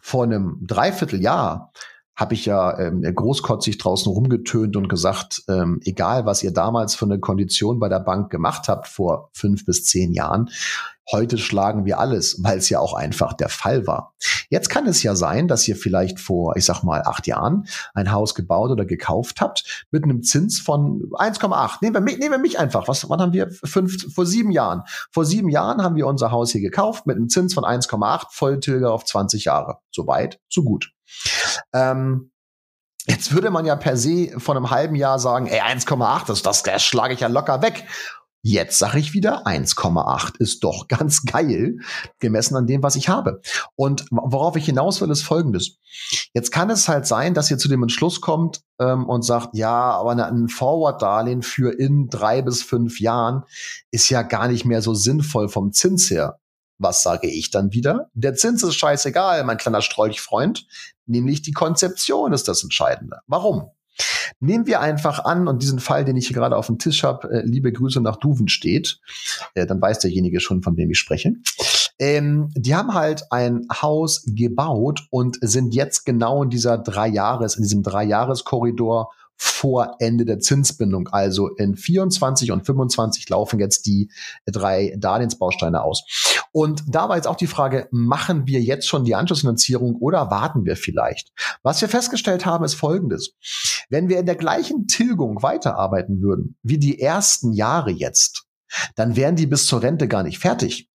vor 0.00 0.24
einem 0.24 0.64
Dreivierteljahr 0.66 1.72
habe 2.18 2.34
ich 2.34 2.46
ja 2.46 2.76
ähm, 2.80 3.02
großkotzig 3.02 3.78
draußen 3.78 4.12
rumgetönt 4.12 4.76
und 4.76 4.88
gesagt, 4.88 5.44
ähm, 5.48 5.80
egal 5.84 6.26
was 6.26 6.42
ihr 6.42 6.52
damals 6.52 6.96
für 6.96 7.04
eine 7.04 7.20
Kondition 7.20 7.78
bei 7.78 7.88
der 7.88 8.00
Bank 8.00 8.28
gemacht 8.28 8.66
habt 8.66 8.88
vor 8.88 9.30
fünf 9.32 9.64
bis 9.64 9.84
zehn 9.84 10.12
Jahren, 10.12 10.50
heute 11.12 11.38
schlagen 11.38 11.84
wir 11.84 12.00
alles, 12.00 12.42
weil 12.42 12.58
es 12.58 12.68
ja 12.70 12.80
auch 12.80 12.92
einfach 12.92 13.34
der 13.34 13.48
Fall 13.48 13.86
war. 13.86 14.14
Jetzt 14.50 14.68
kann 14.68 14.88
es 14.88 15.02
ja 15.04 15.14
sein, 15.14 15.46
dass 15.46 15.68
ihr 15.68 15.76
vielleicht 15.76 16.18
vor, 16.18 16.56
ich 16.56 16.64
sag 16.64 16.82
mal, 16.82 17.02
acht 17.02 17.28
Jahren 17.28 17.68
ein 17.94 18.10
Haus 18.10 18.34
gebaut 18.34 18.72
oder 18.72 18.84
gekauft 18.84 19.40
habt 19.40 19.86
mit 19.92 20.02
einem 20.02 20.24
Zins 20.24 20.58
von 20.58 21.02
1,8. 21.12 21.78
Nehmen 21.82 21.94
wir, 21.94 22.00
mich, 22.00 22.18
nehmen 22.18 22.32
wir 22.32 22.38
mich 22.38 22.58
einfach. 22.58 22.88
Was, 22.88 23.08
wann 23.08 23.20
haben 23.20 23.32
wir? 23.32 23.48
Fünf, 23.48 24.12
vor 24.12 24.26
sieben 24.26 24.50
Jahren. 24.50 24.82
Vor 25.12 25.24
sieben 25.24 25.50
Jahren 25.50 25.82
haben 25.82 25.94
wir 25.94 26.08
unser 26.08 26.32
Haus 26.32 26.50
hier 26.50 26.62
gekauft 26.62 27.06
mit 27.06 27.16
einem 27.16 27.28
Zins 27.28 27.54
von 27.54 27.62
1,8, 27.62 28.26
Volltilger 28.30 28.92
auf 28.92 29.04
20 29.04 29.44
Jahre. 29.44 29.78
So 29.92 30.08
weit, 30.08 30.40
so 30.48 30.64
gut. 30.64 30.97
Ähm, 31.72 32.30
Jetzt 33.08 33.32
würde 33.32 33.50
man 33.50 33.64
ja 33.64 33.74
per 33.74 33.96
se 33.96 34.38
von 34.38 34.54
einem 34.54 34.68
halben 34.70 34.94
Jahr 34.94 35.18
sagen, 35.18 35.46
ey, 35.46 35.62
1,8, 35.62 36.26
das, 36.26 36.42
das, 36.42 36.62
das 36.62 36.82
schlage 36.82 37.14
ich 37.14 37.20
ja 37.20 37.28
locker 37.28 37.62
weg. 37.62 37.86
Jetzt 38.42 38.78
sage 38.78 38.98
ich 38.98 39.14
wieder, 39.14 39.46
1,8 39.46 40.38
ist 40.38 40.62
doch 40.62 40.86
ganz 40.88 41.24
geil, 41.24 41.78
gemessen 42.18 42.54
an 42.54 42.66
dem, 42.66 42.82
was 42.82 42.96
ich 42.96 43.08
habe. 43.08 43.40
Und 43.76 44.04
worauf 44.10 44.56
ich 44.56 44.66
hinaus 44.66 45.00
will, 45.00 45.10
ist 45.10 45.22
folgendes. 45.22 45.78
Jetzt 46.34 46.52
kann 46.52 46.70
es 46.70 46.86
halt 46.86 47.06
sein, 47.06 47.34
dass 47.34 47.50
ihr 47.50 47.58
zu 47.58 47.68
dem 47.68 47.82
Entschluss 47.82 48.20
kommt 48.20 48.60
ähm, 48.78 49.08
und 49.08 49.22
sagt, 49.22 49.56
ja, 49.56 49.92
aber 49.92 50.10
ein 50.10 50.48
Forward-Darlehen 50.48 51.42
für 51.42 51.72
in 51.78 52.08
drei 52.10 52.42
bis 52.42 52.62
fünf 52.62 53.00
Jahren 53.00 53.44
ist 53.90 54.10
ja 54.10 54.22
gar 54.22 54.48
nicht 54.48 54.66
mehr 54.66 54.82
so 54.82 54.94
sinnvoll 54.94 55.48
vom 55.48 55.72
Zins 55.72 56.10
her. 56.10 56.38
Was 56.78 57.02
sage 57.02 57.26
ich 57.26 57.50
dann 57.50 57.72
wieder? 57.72 58.08
Der 58.14 58.34
Zins 58.34 58.62
ist 58.62 58.76
scheißegal, 58.76 59.42
mein 59.44 59.56
kleiner 59.56 59.82
Strolchfreund. 59.82 60.66
Nämlich 61.08 61.42
die 61.42 61.52
Konzeption 61.52 62.32
ist 62.32 62.48
das 62.48 62.62
Entscheidende. 62.62 63.18
Warum? 63.26 63.70
Nehmen 64.40 64.66
wir 64.66 64.80
einfach 64.80 65.24
an, 65.24 65.48
und 65.48 65.62
diesen 65.62 65.80
Fall, 65.80 66.04
den 66.04 66.16
ich 66.16 66.28
hier 66.28 66.36
gerade 66.36 66.56
auf 66.56 66.66
dem 66.66 66.78
Tisch 66.78 67.02
habe, 67.02 67.28
äh, 67.30 67.42
liebe 67.44 67.72
Grüße 67.72 68.00
nach 68.00 68.16
Duven 68.16 68.48
steht, 68.48 69.00
äh, 69.54 69.66
dann 69.66 69.80
weiß 69.80 69.98
derjenige 69.98 70.38
schon, 70.38 70.62
von 70.62 70.76
wem 70.76 70.90
ich 70.90 70.98
spreche. 70.98 71.32
Ähm, 71.98 72.50
die 72.54 72.76
haben 72.76 72.94
halt 72.94 73.24
ein 73.30 73.66
Haus 73.72 74.22
gebaut 74.24 75.08
und 75.10 75.38
sind 75.40 75.74
jetzt 75.74 76.04
genau 76.04 76.44
in 76.44 76.50
dieser 76.50 76.78
drei 76.78 77.08
Jahres, 77.08 77.56
in 77.56 77.62
diesem 77.62 77.82
drei 77.82 78.04
Jahres 78.04 78.44
Korridor 78.44 79.10
vor 79.38 79.96
Ende 80.00 80.24
der 80.24 80.40
Zinsbindung. 80.40 81.08
Also 81.08 81.48
in 81.48 81.76
24 81.76 82.50
und 82.50 82.66
25 82.66 83.28
laufen 83.28 83.60
jetzt 83.60 83.86
die 83.86 84.10
drei 84.46 84.94
Darlehensbausteine 84.98 85.82
aus. 85.82 86.04
Und 86.52 86.82
da 86.88 87.08
war 87.08 87.16
jetzt 87.16 87.28
auch 87.28 87.36
die 87.36 87.46
Frage, 87.46 87.88
machen 87.92 88.46
wir 88.46 88.60
jetzt 88.60 88.88
schon 88.88 89.04
die 89.04 89.14
Anschlussfinanzierung 89.14 89.96
oder 89.96 90.30
warten 90.30 90.64
wir 90.64 90.76
vielleicht? 90.76 91.32
Was 91.62 91.80
wir 91.80 91.88
festgestellt 91.88 92.46
haben, 92.46 92.64
ist 92.64 92.74
Folgendes. 92.74 93.34
Wenn 93.88 94.08
wir 94.08 94.18
in 94.18 94.26
der 94.26 94.34
gleichen 94.34 94.86
Tilgung 94.86 95.42
weiterarbeiten 95.42 96.20
würden, 96.20 96.56
wie 96.62 96.78
die 96.78 97.00
ersten 97.00 97.52
Jahre 97.52 97.90
jetzt, 97.90 98.46
dann 98.96 99.16
wären 99.16 99.36
die 99.36 99.46
bis 99.46 99.66
zur 99.66 99.82
Rente 99.82 100.08
gar 100.08 100.24
nicht 100.24 100.38
fertig. 100.38 100.90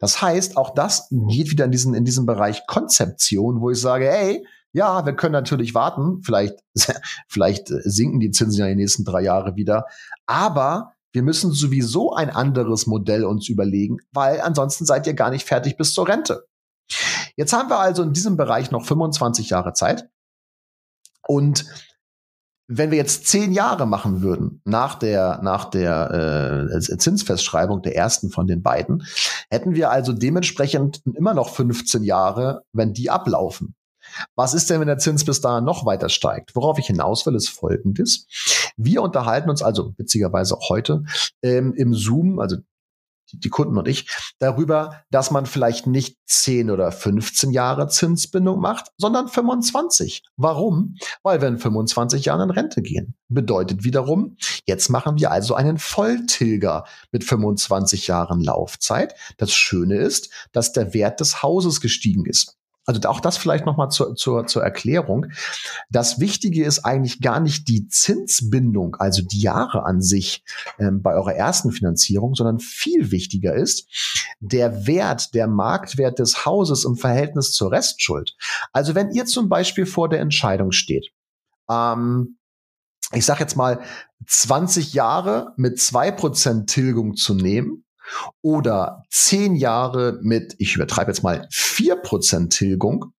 Das 0.00 0.22
heißt, 0.22 0.56
auch 0.56 0.74
das 0.74 1.08
geht 1.10 1.50
wieder 1.50 1.66
in 1.66 1.70
diesen, 1.70 1.94
in 1.94 2.04
diesem 2.04 2.24
Bereich 2.24 2.66
Konzeption, 2.66 3.60
wo 3.60 3.70
ich 3.70 3.80
sage, 3.80 4.08
hey, 4.08 4.46
ja, 4.76 5.06
wir 5.06 5.14
können 5.14 5.32
natürlich 5.32 5.74
warten. 5.74 6.22
Vielleicht, 6.22 6.58
vielleicht 7.28 7.68
sinken 7.68 8.20
die 8.20 8.30
Zinsen 8.30 8.60
ja 8.60 8.66
den 8.66 8.76
nächsten 8.76 9.06
drei 9.06 9.22
Jahre 9.22 9.56
wieder. 9.56 9.86
Aber 10.26 10.92
wir 11.12 11.22
müssen 11.22 11.50
sowieso 11.52 12.12
ein 12.12 12.28
anderes 12.28 12.86
Modell 12.86 13.24
uns 13.24 13.48
überlegen, 13.48 13.96
weil 14.12 14.42
ansonsten 14.42 14.84
seid 14.84 15.06
ihr 15.06 15.14
gar 15.14 15.30
nicht 15.30 15.46
fertig 15.46 15.78
bis 15.78 15.94
zur 15.94 16.06
Rente. 16.06 16.44
Jetzt 17.36 17.54
haben 17.54 17.70
wir 17.70 17.78
also 17.78 18.02
in 18.02 18.12
diesem 18.12 18.36
Bereich 18.36 18.70
noch 18.70 18.84
25 18.84 19.48
Jahre 19.48 19.72
Zeit. 19.72 20.10
Und 21.26 21.64
wenn 22.68 22.90
wir 22.90 22.98
jetzt 22.98 23.28
zehn 23.28 23.52
Jahre 23.52 23.86
machen 23.86 24.20
würden 24.20 24.60
nach 24.64 24.96
der 24.96 25.40
nach 25.42 25.70
der 25.70 26.68
äh, 26.70 26.98
Zinsfestschreibung 26.98 27.80
der 27.80 27.96
ersten 27.96 28.28
von 28.28 28.46
den 28.46 28.62
beiden, 28.62 29.06
hätten 29.48 29.74
wir 29.74 29.90
also 29.90 30.12
dementsprechend 30.12 31.00
immer 31.06 31.32
noch 31.32 31.48
15 31.48 32.02
Jahre, 32.02 32.62
wenn 32.72 32.92
die 32.92 33.08
ablaufen. 33.08 33.74
Was 34.34 34.54
ist 34.54 34.70
denn, 34.70 34.80
wenn 34.80 34.86
der 34.86 34.98
Zins 34.98 35.24
bis 35.24 35.40
dahin 35.40 35.64
noch 35.64 35.86
weiter 35.86 36.08
steigt? 36.08 36.54
Worauf 36.54 36.78
ich 36.78 36.86
hinaus 36.86 37.26
will, 37.26 37.34
ist 37.34 37.48
Folgendes. 37.48 38.26
Wir 38.76 39.02
unterhalten 39.02 39.50
uns 39.50 39.62
also 39.62 39.94
witzigerweise 39.96 40.56
auch 40.56 40.68
heute 40.68 41.04
ähm, 41.42 41.74
im 41.74 41.94
Zoom, 41.94 42.38
also 42.38 42.56
die 43.32 43.48
Kunden 43.48 43.76
und 43.76 43.88
ich, 43.88 44.08
darüber, 44.38 45.02
dass 45.10 45.30
man 45.30 45.46
vielleicht 45.46 45.86
nicht 45.86 46.18
10 46.26 46.70
oder 46.70 46.92
15 46.92 47.50
Jahre 47.50 47.88
Zinsbindung 47.88 48.60
macht, 48.60 48.92
sondern 48.98 49.28
25. 49.28 50.22
Warum? 50.36 50.96
Weil 51.22 51.40
wir 51.40 51.48
in 51.48 51.58
25 51.58 52.26
Jahren 52.26 52.48
in 52.48 52.50
Rente 52.50 52.82
gehen. 52.82 53.14
Bedeutet 53.28 53.84
wiederum, 53.84 54.36
jetzt 54.64 54.88
machen 54.88 55.18
wir 55.18 55.30
also 55.30 55.54
einen 55.54 55.78
Volltilger 55.78 56.84
mit 57.10 57.24
25 57.24 58.06
Jahren 58.06 58.40
Laufzeit. 58.40 59.14
Das 59.38 59.52
Schöne 59.52 59.96
ist, 59.96 60.30
dass 60.52 60.72
der 60.72 60.94
Wert 60.94 61.20
des 61.20 61.42
Hauses 61.42 61.80
gestiegen 61.80 62.26
ist. 62.26 62.56
Also 62.86 63.00
auch 63.08 63.20
das 63.20 63.36
vielleicht 63.36 63.66
nochmal 63.66 63.90
zur, 63.90 64.14
zur, 64.14 64.46
zur 64.46 64.62
Erklärung. 64.62 65.26
Das 65.90 66.20
Wichtige 66.20 66.64
ist 66.64 66.84
eigentlich 66.84 67.20
gar 67.20 67.40
nicht 67.40 67.68
die 67.68 67.88
Zinsbindung, 67.88 68.94
also 68.96 69.22
die 69.22 69.40
Jahre 69.40 69.84
an 69.84 70.00
sich 70.00 70.44
ähm, 70.78 71.02
bei 71.02 71.14
eurer 71.14 71.34
ersten 71.34 71.72
Finanzierung, 71.72 72.34
sondern 72.36 72.60
viel 72.60 73.10
wichtiger 73.10 73.54
ist 73.54 73.88
der 74.40 74.86
Wert, 74.86 75.34
der 75.34 75.48
Marktwert 75.48 76.18
des 76.18 76.46
Hauses 76.46 76.84
im 76.84 76.96
Verhältnis 76.96 77.52
zur 77.52 77.72
Restschuld. 77.72 78.36
Also 78.72 78.94
wenn 78.94 79.10
ihr 79.10 79.26
zum 79.26 79.48
Beispiel 79.48 79.86
vor 79.86 80.08
der 80.08 80.20
Entscheidung 80.20 80.72
steht, 80.72 81.10
ähm, 81.70 82.38
ich 83.12 83.24
sage 83.24 83.40
jetzt 83.40 83.56
mal 83.56 83.80
20 84.26 84.94
Jahre 84.94 85.52
mit 85.56 85.80
zwei 85.80 86.10
Prozent 86.10 86.70
Tilgung 86.70 87.14
zu 87.16 87.34
nehmen 87.34 87.85
oder 88.42 89.04
zehn 89.10 89.54
Jahre 89.56 90.18
mit, 90.22 90.54
ich 90.58 90.74
übertreibe 90.74 91.10
jetzt 91.10 91.22
mal, 91.22 91.46
vier 91.50 91.96
Prozent 91.96 92.52
Tilgung, 92.52 93.12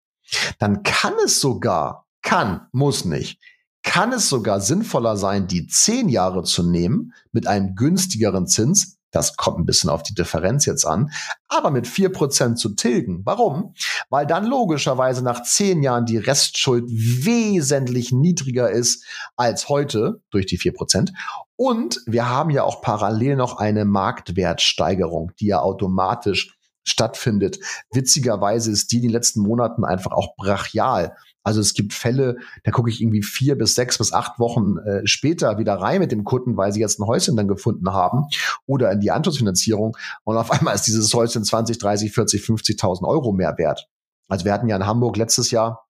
dann 0.58 0.82
kann 0.82 1.14
es 1.24 1.40
sogar, 1.40 2.06
kann, 2.22 2.68
muss 2.72 3.04
nicht, 3.04 3.40
kann 3.82 4.12
es 4.12 4.28
sogar 4.28 4.60
sinnvoller 4.60 5.16
sein, 5.16 5.46
die 5.46 5.66
zehn 5.66 6.08
Jahre 6.08 6.42
zu 6.42 6.62
nehmen 6.62 7.14
mit 7.32 7.46
einem 7.46 7.74
günstigeren 7.74 8.46
Zins, 8.46 8.97
das 9.10 9.36
kommt 9.36 9.58
ein 9.58 9.66
bisschen 9.66 9.90
auf 9.90 10.02
die 10.02 10.14
Differenz 10.14 10.66
jetzt 10.66 10.84
an, 10.84 11.10
aber 11.48 11.70
mit 11.70 11.86
vier 11.86 12.10
Prozent 12.10 12.58
zu 12.58 12.70
tilgen. 12.74 13.22
Warum? 13.24 13.74
Weil 14.10 14.26
dann 14.26 14.44
logischerweise 14.44 15.22
nach 15.24 15.42
zehn 15.42 15.82
Jahren 15.82 16.06
die 16.06 16.18
Restschuld 16.18 16.84
wesentlich 16.88 18.12
niedriger 18.12 18.70
ist 18.70 19.04
als 19.36 19.68
heute 19.68 20.20
durch 20.30 20.46
die 20.46 20.58
vier 20.58 20.72
Prozent. 20.72 21.12
Und 21.56 22.00
wir 22.06 22.28
haben 22.28 22.50
ja 22.50 22.64
auch 22.64 22.82
parallel 22.82 23.36
noch 23.36 23.58
eine 23.58 23.84
Marktwertsteigerung, 23.84 25.32
die 25.40 25.46
ja 25.46 25.60
automatisch 25.60 26.58
stattfindet. 26.84 27.58
Witzigerweise 27.92 28.70
ist 28.70 28.92
die 28.92 28.96
in 28.96 29.02
den 29.02 29.10
letzten 29.10 29.40
Monaten 29.40 29.84
einfach 29.84 30.12
auch 30.12 30.36
brachial. 30.36 31.16
Also 31.42 31.60
es 31.60 31.74
gibt 31.74 31.94
Fälle, 31.94 32.36
da 32.64 32.70
gucke 32.70 32.90
ich 32.90 33.00
irgendwie 33.00 33.22
vier 33.22 33.56
bis 33.56 33.74
sechs 33.74 33.98
bis 33.98 34.12
acht 34.12 34.38
Wochen 34.38 34.78
äh, 34.78 35.06
später 35.06 35.58
wieder 35.58 35.74
rein 35.74 36.00
mit 36.00 36.12
dem 36.12 36.24
Kunden, 36.24 36.56
weil 36.56 36.72
sie 36.72 36.80
jetzt 36.80 37.00
ein 37.00 37.06
Häuschen 37.06 37.36
dann 37.36 37.48
gefunden 37.48 37.92
haben 37.92 38.24
oder 38.66 38.90
in 38.92 39.00
die 39.00 39.10
Anschlussfinanzierung 39.10 39.96
und 40.24 40.36
auf 40.36 40.50
einmal 40.58 40.74
ist 40.74 40.86
dieses 40.86 41.12
Häuschen 41.14 41.44
20, 41.44 41.78
30, 41.78 42.12
40, 42.12 42.42
50.000 42.42 43.06
Euro 43.06 43.32
mehr 43.32 43.56
wert. 43.56 43.88
Also 44.28 44.44
wir 44.44 44.52
hatten 44.52 44.68
ja 44.68 44.76
in 44.76 44.86
Hamburg 44.86 45.16
letztes 45.16 45.50
Jahr 45.50 45.88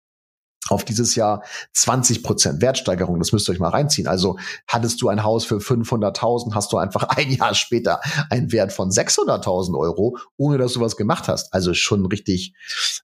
auf 0.71 0.85
dieses 0.85 1.15
Jahr 1.15 1.43
20 1.73 2.23
Prozent 2.23 2.63
Wertsteigerung. 2.63 3.19
Das 3.19 3.33
müsst 3.33 3.49
ihr 3.49 3.53
euch 3.53 3.59
mal 3.59 3.71
reinziehen. 3.71 4.07
Also 4.07 4.39
hattest 4.67 5.01
du 5.01 5.09
ein 5.09 5.23
Haus 5.23 5.45
für 5.45 5.57
500.000, 5.57 6.55
hast 6.55 6.73
du 6.73 6.77
einfach 6.77 7.03
ein 7.09 7.31
Jahr 7.31 7.55
später 7.55 8.01
einen 8.31 8.53
Wert 8.53 8.73
von 8.73 8.91
600.000 8.91 9.79
Euro, 9.79 10.19
ohne 10.37 10.59
dass 10.59 10.75
du 10.75 10.81
was 10.81 10.97
gemacht 10.97 11.29
hast. 11.29 11.53
Also 11.53 11.75
schon 11.75 12.07
richtig 12.07 12.55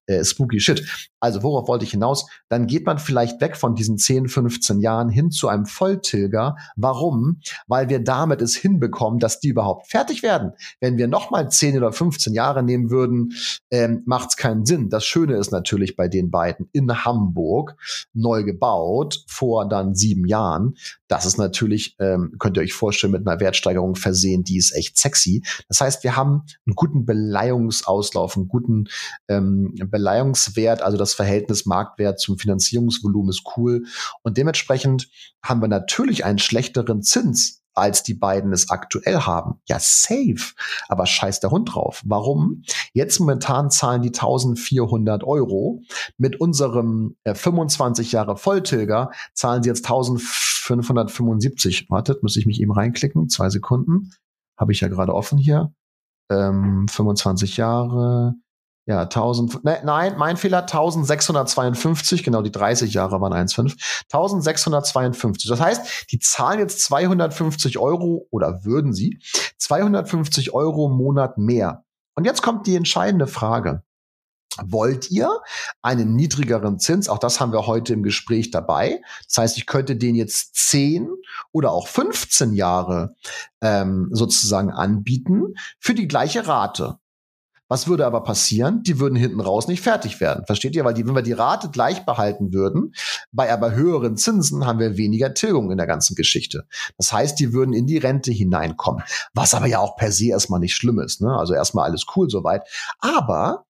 äh, 0.06 0.24
spooky 0.24 0.60
shit. 0.60 0.86
Also 1.25 1.43
worauf 1.43 1.69
wollte 1.69 1.85
ich 1.85 1.90
hinaus? 1.90 2.26
Dann 2.49 2.66
geht 2.66 2.87
man 2.87 2.99
vielleicht 2.99 3.40
weg 3.40 3.57
von 3.57 3.75
diesen 3.75 3.99
10, 3.99 4.28
15 4.28 4.81
Jahren 4.81 5.09
hin 5.09 5.31
zu 5.31 5.49
einem 5.49 5.66
Volltilger. 5.66 6.57
Warum? 6.76 7.40
Weil 7.66 7.88
wir 7.88 8.02
damit 8.02 8.43
es 8.43 8.54
hinbekommen, 8.54 9.19
dass 9.19 9.40
die 9.40 9.49
überhaupt 9.49 9.88
fertig 9.88 10.23
werden. 10.23 10.52
Wenn 10.81 10.99
wir 10.99 11.09
nochmal 11.09 11.50
10 11.50 11.76
oder 11.76 11.93
15 11.93 12.35
Jahre 12.35 12.62
nehmen 12.62 12.90
würden, 12.90 13.33
ähm, 13.71 14.02
macht 14.07 14.31
es 14.31 14.37
keinen 14.37 14.64
Sinn. 14.64 14.88
Das 14.90 15.04
Schöne 15.04 15.37
ist 15.37 15.50
natürlich 15.50 15.97
bei 15.97 16.09
den 16.09 16.31
beiden 16.31 16.69
in 16.73 17.04
Hamburg, 17.04 17.35
Hamburg 17.64 17.76
neu 18.12 18.45
gebaut 18.45 19.25
vor 19.26 19.69
dann 19.69 19.95
sieben 19.95 20.26
Jahren. 20.26 20.75
Das 21.08 21.26
ist 21.26 21.38
natürlich, 21.38 21.96
ähm, 21.99 22.37
könnt 22.38 22.56
ihr 22.56 22.62
euch 22.62 22.73
vorstellen, 22.73 23.12
mit 23.12 23.26
einer 23.26 23.40
Wertsteigerung 23.40 23.94
versehen, 23.94 24.44
die 24.44 24.56
ist 24.56 24.75
echt 24.75 24.96
sexy. 24.96 25.42
Das 25.68 25.80
heißt, 25.80 26.04
wir 26.04 26.16
haben 26.16 26.44
einen 26.66 26.75
guten 26.75 27.04
Beleihungsauslauf, 27.04 28.37
einen 28.37 28.49
guten 28.49 28.87
ähm, 29.28 29.75
Beleihungswert, 29.75 30.82
also 30.82 30.96
das 30.96 31.14
Verhältnis 31.14 31.66
Marktwert 31.66 32.20
zum 32.20 32.38
Finanzierungsvolumen 32.38 33.30
ist 33.30 33.42
cool. 33.56 33.84
Und 34.23 34.38
dementsprechend 34.38 35.08
haben 35.42 35.61
wir 35.61 35.68
natürlich 35.68 36.25
einen 36.25 36.38
schlechteren 36.38 37.02
Zins 37.02 37.63
als 37.75 38.02
die 38.02 38.14
beiden 38.14 38.52
es 38.52 38.71
aktuell 38.71 39.21
haben. 39.21 39.61
Ja, 39.66 39.78
safe. 39.81 40.54
Aber 40.88 41.07
scheiß 41.07 41.40
der 41.40 41.50
Hund 41.50 41.75
drauf. 41.75 42.02
Warum? 42.04 42.62
Jetzt 42.93 43.21
momentan 43.21 43.71
zahlen 43.71 44.02
die 44.02 44.09
1400 44.09 45.25
Euro. 45.25 45.83
Mit 46.16 46.40
unserem 46.40 47.16
äh, 47.25 47.35
25 47.35 48.12
Jahre 48.12 48.37
Volltilger 48.37 49.11
zahlen 49.35 49.62
sie 49.62 49.69
jetzt 49.69 49.85
1575. 49.85 51.90
Wartet, 51.90 52.23
muss 52.23 52.37
ich 52.37 52.47
mich 52.47 52.61
eben 52.61 52.73
reinklicken. 52.73 53.28
Zwei 53.28 53.50
Sekunden. 53.50 54.12
Habe 54.57 54.73
ich 54.73 54.81
ja 54.81 54.88
gerade 54.88 55.14
offen 55.14 55.38
hier. 55.38 55.73
Ähm, 56.31 56.87
25 56.88 57.57
Jahre. 57.57 58.35
Ja, 58.86 59.02
1000, 59.02 59.64
ne, 59.64 59.80
nein, 59.82 60.14
mein 60.18 60.36
Fehler, 60.36 60.62
1652, 60.62 62.22
genau, 62.22 62.42
die 62.42 62.52
30 62.52 62.92
Jahre 62.92 63.18
waren 63.20 63.32
1,5. 63.32 63.72
1652. 64.12 65.48
Das 65.48 65.58
heißt, 65.58 66.10
die 66.12 66.18
zahlen 66.18 66.58
jetzt 66.58 66.82
250 66.82 67.78
Euro 67.78 68.26
oder 68.30 68.64
würden 68.64 68.92
sie 68.92 69.20
250 69.56 70.52
Euro 70.52 70.88
im 70.88 70.96
Monat 70.96 71.38
mehr. 71.38 71.84
Und 72.14 72.26
jetzt 72.26 72.42
kommt 72.42 72.66
die 72.66 72.76
entscheidende 72.76 73.26
Frage. 73.26 73.82
Wollt 74.62 75.10
ihr 75.10 75.40
einen 75.82 76.14
niedrigeren 76.14 76.78
Zins? 76.78 77.08
Auch 77.08 77.18
das 77.18 77.40
haben 77.40 77.52
wir 77.52 77.66
heute 77.66 77.92
im 77.92 78.02
Gespräch 78.02 78.50
dabei. 78.50 79.00
Das 79.26 79.38
heißt, 79.38 79.58
ich 79.58 79.66
könnte 79.66 79.96
den 79.96 80.14
jetzt 80.14 80.54
10 80.54 81.08
oder 81.50 81.72
auch 81.72 81.88
15 81.88 82.52
Jahre 82.52 83.16
ähm, 83.60 84.10
sozusagen 84.12 84.70
anbieten 84.70 85.54
für 85.80 85.94
die 85.94 86.06
gleiche 86.06 86.46
Rate. 86.46 86.98
Was 87.68 87.88
würde 87.88 88.04
aber 88.04 88.23
passieren? 88.23 88.83
Die 88.83 89.00
würden 89.00 89.16
hinten 89.16 89.40
raus 89.40 89.68
nicht 89.68 89.80
fertig 89.80 90.21
werden. 90.21 90.44
Versteht 90.47 90.76
ihr? 90.76 90.85
Weil 90.85 90.94
die, 90.94 91.06
wenn 91.06 91.14
wir 91.14 91.23
die 91.23 91.33
Rate 91.33 91.71
gleich 91.71 92.04
behalten 92.04 92.52
würden, 92.52 92.94
bei 93.33 93.52
aber 93.52 93.73
höheren 93.73 94.16
Zinsen 94.16 94.66
haben 94.66 94.78
wir 94.78 94.97
weniger 94.97 95.33
Tilgung 95.33 95.71
in 95.71 95.78
der 95.78 95.87
ganzen 95.87 96.14
Geschichte. 96.14 96.66
Das 96.99 97.12
heißt, 97.12 97.40
die 97.40 97.52
würden 97.52 97.73
in 97.73 97.87
die 97.87 97.99
Rente 97.99 98.33
hineinkommen. 98.33 99.02
Was 99.33 99.54
aber 99.54 99.66
ja 99.66 99.78
auch 99.78 99.97
per 99.97 100.12
se 100.12 100.28
erstmal 100.28 100.61
nicht 100.61 100.75
schlimm 100.75 100.99
ist. 100.99 101.23
Ne? 101.23 101.35
Also 101.35 101.54
erstmal 101.54 101.88
alles 101.88 102.04
cool 102.14 102.28
soweit. 102.28 102.68
Aber 102.99 103.64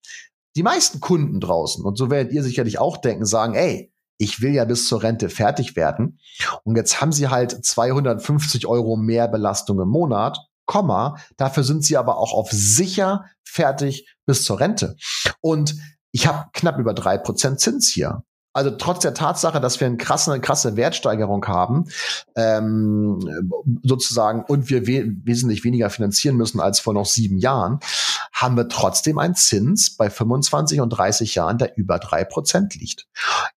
die 0.57 0.63
meisten 0.63 1.01
Kunden 1.01 1.41
draußen, 1.41 1.85
und 1.85 1.97
so 1.97 2.11
werdet 2.11 2.33
ihr 2.33 2.43
sicherlich 2.43 2.79
auch 2.79 2.97
denken, 2.97 3.27
sagen, 3.27 3.55
ey, 3.55 3.93
ich 4.19 4.41
will 4.41 4.55
ja 4.55 4.65
bis 4.65 4.87
zur 4.87 5.03
Rente 5.03 5.29
fertig 5.29 5.77
werden. 5.77 6.21
Und 6.63 6.77
jetzt 6.77 7.01
haben 7.01 7.13
sie 7.13 7.29
halt 7.29 7.65
250 7.65 8.67
Euro 8.67 8.97
mehr 8.97 9.29
Belastung 9.29 9.81
im 9.81 9.89
Monat, 9.89 10.39
Komma, 10.67 11.17
dafür 11.37 11.65
sind 11.65 11.85
sie 11.85 11.97
aber 11.97 12.19
auch 12.19 12.33
auf 12.33 12.51
sicher 12.51 13.27
fertig 13.43 14.09
bis 14.27 14.45
zur 14.45 14.61
Rente. 14.61 14.97
Und 15.41 15.77
ich 16.13 16.27
habe 16.27 16.49
knapp 16.53 16.79
über 16.79 16.95
drei 16.95 17.19
Prozent 17.19 17.61
Zins 17.61 17.89
hier. 17.89 18.23
Also 18.57 18.71
trotz 18.71 19.01
der 19.01 19.15
Tatsache, 19.15 19.61
dass 19.61 19.81
wir 19.81 19.89
eine 19.89 19.97
krasse, 19.97 20.31
eine 20.31 20.41
krasse 20.41 20.77
Wertsteigerung 20.77 21.45
haben, 21.47 21.87
ähm, 22.37 23.19
sozusagen, 23.83 24.45
und 24.47 24.71
wir 24.71 24.87
we 24.87 25.13
wesentlich 25.25 25.65
weniger 25.65 25.91
finanzieren 25.91 26.37
müssen 26.37 26.61
als 26.61 26.79
vor 26.79 26.95
noch 26.95 27.05
sieben 27.05 27.37
Jahren, 27.37 27.81
haben 28.33 28.57
wir 28.57 28.69
trotzdem 28.69 29.19
einen 29.19 29.35
Zins 29.35 29.97
bei 29.97 30.09
25 30.09 30.81
und 30.81 30.91
30 30.91 31.35
Jahren, 31.35 31.59
der 31.59 31.77
über 31.77 31.99
drei 31.99 32.25
Prozent 32.25 32.77
liegt. 32.77 33.09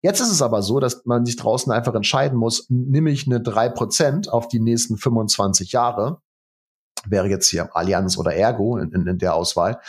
Jetzt 0.00 0.20
ist 0.20 0.30
es 0.30 0.40
aber 0.40 0.62
so, 0.62 0.80
dass 0.80 1.04
man 1.04 1.26
sich 1.26 1.36
draußen 1.36 1.70
einfach 1.70 1.94
entscheiden 1.94 2.38
muss, 2.38 2.64
nehme 2.70 3.10
ich 3.10 3.26
eine 3.26 3.42
drei 3.42 3.68
Prozent 3.68 4.32
auf 4.32 4.48
die 4.48 4.60
nächsten 4.60 4.96
25 4.96 5.72
Jahre, 5.72 6.22
wäre 7.06 7.28
jetzt 7.28 7.48
hier 7.48 7.74
Allianz 7.74 8.16
oder 8.18 8.34
Ergo 8.34 8.78
in, 8.78 8.92
in, 8.92 9.06
in 9.06 9.18
der 9.18 9.34
Auswahl, 9.34 9.80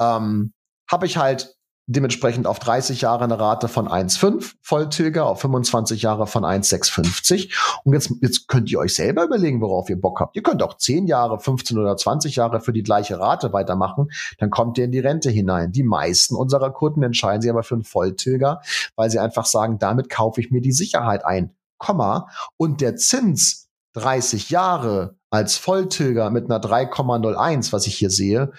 ähm, 0.00 0.52
habe 0.90 1.06
ich 1.06 1.16
halt 1.16 1.56
dementsprechend 1.86 2.46
auf 2.46 2.58
30 2.58 3.02
Jahre 3.02 3.24
eine 3.24 3.38
Rate 3.38 3.68
von 3.68 3.88
1,5 3.88 4.54
Volltilger, 4.62 5.26
auf 5.26 5.40
25 5.40 6.02
Jahre 6.02 6.26
von 6.26 6.44
1,650. 6.44 7.54
Und 7.84 7.92
jetzt, 7.92 8.10
jetzt 8.22 8.48
könnt 8.48 8.70
ihr 8.70 8.78
euch 8.78 8.94
selber 8.94 9.24
überlegen, 9.24 9.60
worauf 9.60 9.90
ihr 9.90 10.00
Bock 10.00 10.20
habt. 10.20 10.34
Ihr 10.34 10.42
könnt 10.42 10.62
auch 10.62 10.78
10 10.78 11.06
Jahre, 11.06 11.38
15 11.38 11.78
oder 11.78 11.96
20 11.96 12.36
Jahre 12.36 12.60
für 12.60 12.72
die 12.72 12.82
gleiche 12.82 13.18
Rate 13.18 13.52
weitermachen. 13.52 14.08
Dann 14.38 14.50
kommt 14.50 14.78
ihr 14.78 14.84
in 14.84 14.92
die 14.92 15.00
Rente 15.00 15.30
hinein. 15.30 15.72
Die 15.72 15.82
meisten 15.82 16.36
unserer 16.36 16.70
Kunden 16.70 17.02
entscheiden 17.02 17.42
sich 17.42 17.50
aber 17.50 17.62
für 17.62 17.74
einen 17.74 17.84
Volltilger, 17.84 18.62
weil 18.96 19.10
sie 19.10 19.18
einfach 19.18 19.46
sagen, 19.46 19.78
damit 19.78 20.08
kaufe 20.08 20.40
ich 20.40 20.50
mir 20.50 20.62
die 20.62 20.72
Sicherheit 20.72 21.24
ein. 21.24 21.54
Komma. 21.76 22.28
Und 22.56 22.80
der 22.80 22.96
Zins 22.96 23.63
30 23.94 24.50
Jahre 24.50 25.16
als 25.30 25.56
Volltilger 25.56 26.30
mit 26.30 26.44
einer 26.44 26.60
3,01, 26.60 27.72
was 27.72 27.86
ich 27.86 27.96
hier 27.96 28.10
sehe, 28.10 28.52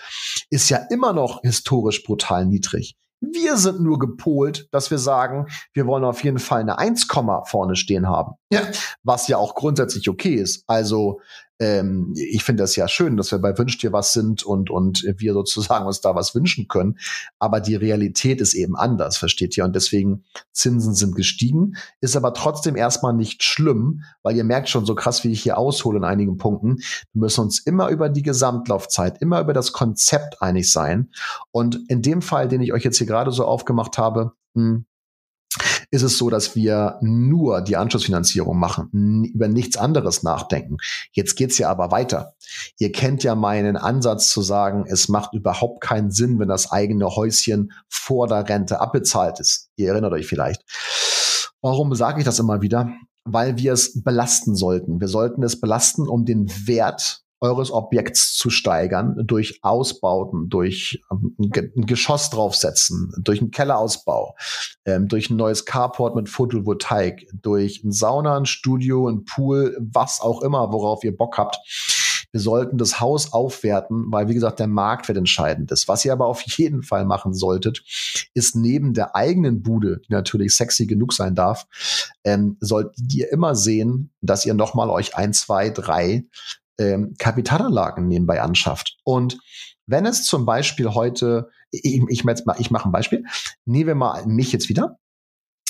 ist 0.50 0.70
ja 0.70 0.80
immer 0.90 1.14
noch 1.14 1.42
historisch 1.42 2.04
brutal 2.04 2.46
niedrig. 2.46 2.96
Wir 3.22 3.58
sind 3.58 3.80
nur 3.80 3.98
gepolt, 3.98 4.68
dass 4.72 4.92
wir 4.92 4.98
sagen, 4.98 5.48
wir 5.74 5.88
wollen 5.88 6.04
auf 6.04 6.24
jeden 6.24 6.40
Fall 6.40 6.62
eine 6.62 6.78
1, 6.78 7.08
vorne 7.46 7.76
stehen 7.76 8.08
haben. 8.08 8.34
Ja. 8.52 8.62
Was 9.04 9.28
ja 9.28 9.38
auch 9.38 9.56
grundsätzlich 9.56 10.10
okay 10.10 10.36
ist. 10.36 10.64
Also 10.68 11.22
ähm, 11.60 12.14
ich 12.16 12.44
finde 12.44 12.64
das 12.64 12.76
ja 12.76 12.88
schön, 12.88 13.18
dass 13.18 13.32
wir 13.32 13.40
bei 13.40 13.58
Wünsch 13.58 13.78
dir 13.78 13.94
was 13.94 14.14
sind 14.14 14.44
und, 14.44 14.70
und 14.70 15.04
wir 15.18 15.34
sozusagen 15.34 15.86
uns 15.86 16.02
da 16.02 16.16
was 16.16 16.36
wünschen 16.36 16.68
können. 16.68 16.98
Aber 17.40 17.62
die 17.62 17.76
Realität 17.76 18.42
ist 18.42 18.54
eben 18.54 18.76
anders, 18.76 19.18
versteht 19.18 19.56
ihr? 19.58 19.64
Und 19.64 19.76
deswegen 19.76 20.26
Zinsen 20.52 20.94
sind 20.94 21.16
gestiegen, 21.16 21.74
ist 22.02 22.16
aber 22.16 22.34
trotzdem 22.34 22.76
erstmal 22.76 23.14
nicht 23.14 23.44
schlimm, 23.44 24.02
weil 24.22 24.36
ihr 24.36 24.44
merkt 24.44 24.70
schon 24.70 24.86
so 24.86 24.96
krass, 24.96 25.24
wie 25.24 25.32
ich 25.32 25.42
hier 25.42 25.58
aushole 25.58 25.98
in 25.98 26.04
einigen 26.04 26.38
Punkten. 26.38 26.78
Wir 27.14 27.22
müssen 27.22 27.42
uns 27.42 27.60
immer 27.60 27.90
über 27.90 28.10
die 28.10 28.24
Gesamtlaufzeit, 28.24 29.22
immer 29.22 29.40
über 29.40 29.54
das 29.54 29.72
Konzept 29.72 30.42
einig 30.42 30.72
sein. 30.72 31.10
Und 31.52 31.80
in 31.88 32.02
dem 32.02 32.22
Fall, 32.22 32.48
den 32.48 32.62
ich 32.62 32.74
euch 32.74 32.84
jetzt 32.84 32.98
hier 32.98 33.08
gerade 33.08 33.32
so 33.32 33.46
aufgemacht 33.46 33.98
habe, 33.98 34.34
mh, 34.54 34.64
hm, 34.64 34.86
ist 35.96 36.04
es 36.04 36.18
so, 36.18 36.30
dass 36.30 36.56
wir 36.56 36.98
nur 37.02 37.62
die 37.62 37.78
Anschlussfinanzierung 37.78 38.60
machen, 38.60 39.24
über 39.34 39.48
nichts 39.48 39.78
anderes 39.78 40.24
nachdenken. 40.24 40.78
Jetzt 41.12 41.36
geht's 41.36 41.58
ja 41.58 41.70
aber 41.70 41.92
weiter. 41.92 42.34
Ihr 42.78 42.92
kennt 42.92 43.24
ja 43.24 43.34
meinen 43.34 43.78
Ansatz 43.78 44.30
zu 44.30 44.42
sagen, 44.42 44.86
es 44.88 45.08
macht 45.08 45.34
überhaupt 45.34 45.82
keinen 45.82 46.12
Sinn, 46.12 46.38
wenn 46.38 46.50
das 46.50 46.72
eigene 46.72 47.08
Häuschen 47.08 47.72
vor 47.90 48.28
der 48.28 48.48
Rente 48.48 48.82
abbezahlt 48.82 49.40
ist. 49.40 49.70
Ihr 49.78 49.90
erinnert 49.90 50.14
euch 50.14 50.28
vielleicht. 50.28 50.62
Warum 51.62 51.96
sage 51.96 52.20
ich 52.20 52.26
das 52.26 52.40
immer 52.40 52.62
wieder? 52.62 52.90
Weil 53.24 53.58
wir 53.58 53.74
es 53.74 54.04
belasten 54.04 54.56
sollten. 54.56 55.00
Wir 55.00 55.08
sollten 55.08 55.42
es 55.42 55.60
belasten, 55.60 56.08
um 56.08 56.26
den 56.26 56.48
Wert 56.68 57.25
eures 57.46 57.72
Objekts 57.72 58.36
zu 58.36 58.50
steigern 58.50 59.16
durch 59.24 59.60
Ausbauten, 59.62 60.50
durch 60.50 61.02
ähm, 61.12 61.36
ein 61.40 61.86
Geschoss 61.86 62.30
draufsetzen, 62.30 63.14
durch 63.18 63.42
einen 63.42 63.52
Kellerausbau, 63.52 64.36
ähm, 64.86 65.08
durch 65.08 65.30
ein 65.30 65.38
neues 65.38 65.66
Carport 65.66 66.16
mit 66.16 66.30
Photovoltaik, 66.30 67.28
durch 67.42 67.84
ein 67.84 67.92
Sauna, 67.92 68.38
ein 68.38 68.46
Studio, 68.46 69.08
ein 69.08 69.26
Pool, 69.26 69.78
was 69.80 70.22
auch 70.22 70.42
immer, 70.42 70.72
worauf 70.72 71.04
ihr 71.04 71.16
Bock 71.16 71.38
habt. 71.38 71.58
Wir 72.32 72.42
sollten 72.42 72.78
das 72.78 73.00
Haus 73.00 73.32
aufwerten, 73.32 74.12
weil, 74.12 74.28
wie 74.28 74.34
gesagt, 74.34 74.60
der 74.60 74.68
Markt 74.68 75.08
wird 75.08 75.18
entscheidend 75.18 75.72
ist. 75.72 75.88
Was 75.88 76.04
ihr 76.04 76.12
aber 76.12 76.26
auf 76.26 76.42
jeden 76.42 76.84
Fall 76.84 77.06
machen 77.06 77.34
solltet, 77.34 77.82
ist 78.34 78.58
neben 78.58 78.94
der 78.94 79.16
eigenen 79.16 79.64
Bude, 79.64 80.02
die 80.06 80.12
natürlich 80.12 80.54
sexy 80.54 80.86
genug 80.86 81.14
sein 81.14 81.34
darf, 81.34 81.66
ähm, 82.26 82.58
solltet 82.60 83.14
ihr 83.14 83.32
immer 83.32 83.56
sehen, 83.56 84.12
dass 84.20 84.46
ihr 84.46 84.54
nochmal 84.54 84.90
euch 84.90 85.16
ein, 85.16 85.32
zwei, 85.32 85.70
drei 85.70 86.26
ähm, 86.78 87.16
Kapitalanlagen 87.18 88.08
nebenbei 88.08 88.42
anschafft. 88.42 88.98
Und 89.04 89.38
wenn 89.88 90.06
es 90.06 90.26
zum 90.26 90.46
Beispiel 90.46 90.94
heute, 90.94 91.50
ich, 91.72 92.02
ich, 92.10 92.24
ich 92.26 92.72
mache 92.72 92.86
ein 92.86 92.92
Beispiel, 92.92 93.24
nehmen 93.66 93.88
wir 93.88 93.96
mal 93.96 94.26
mich 94.26 94.52
jetzt 94.52 94.70
wieder. 94.70 94.98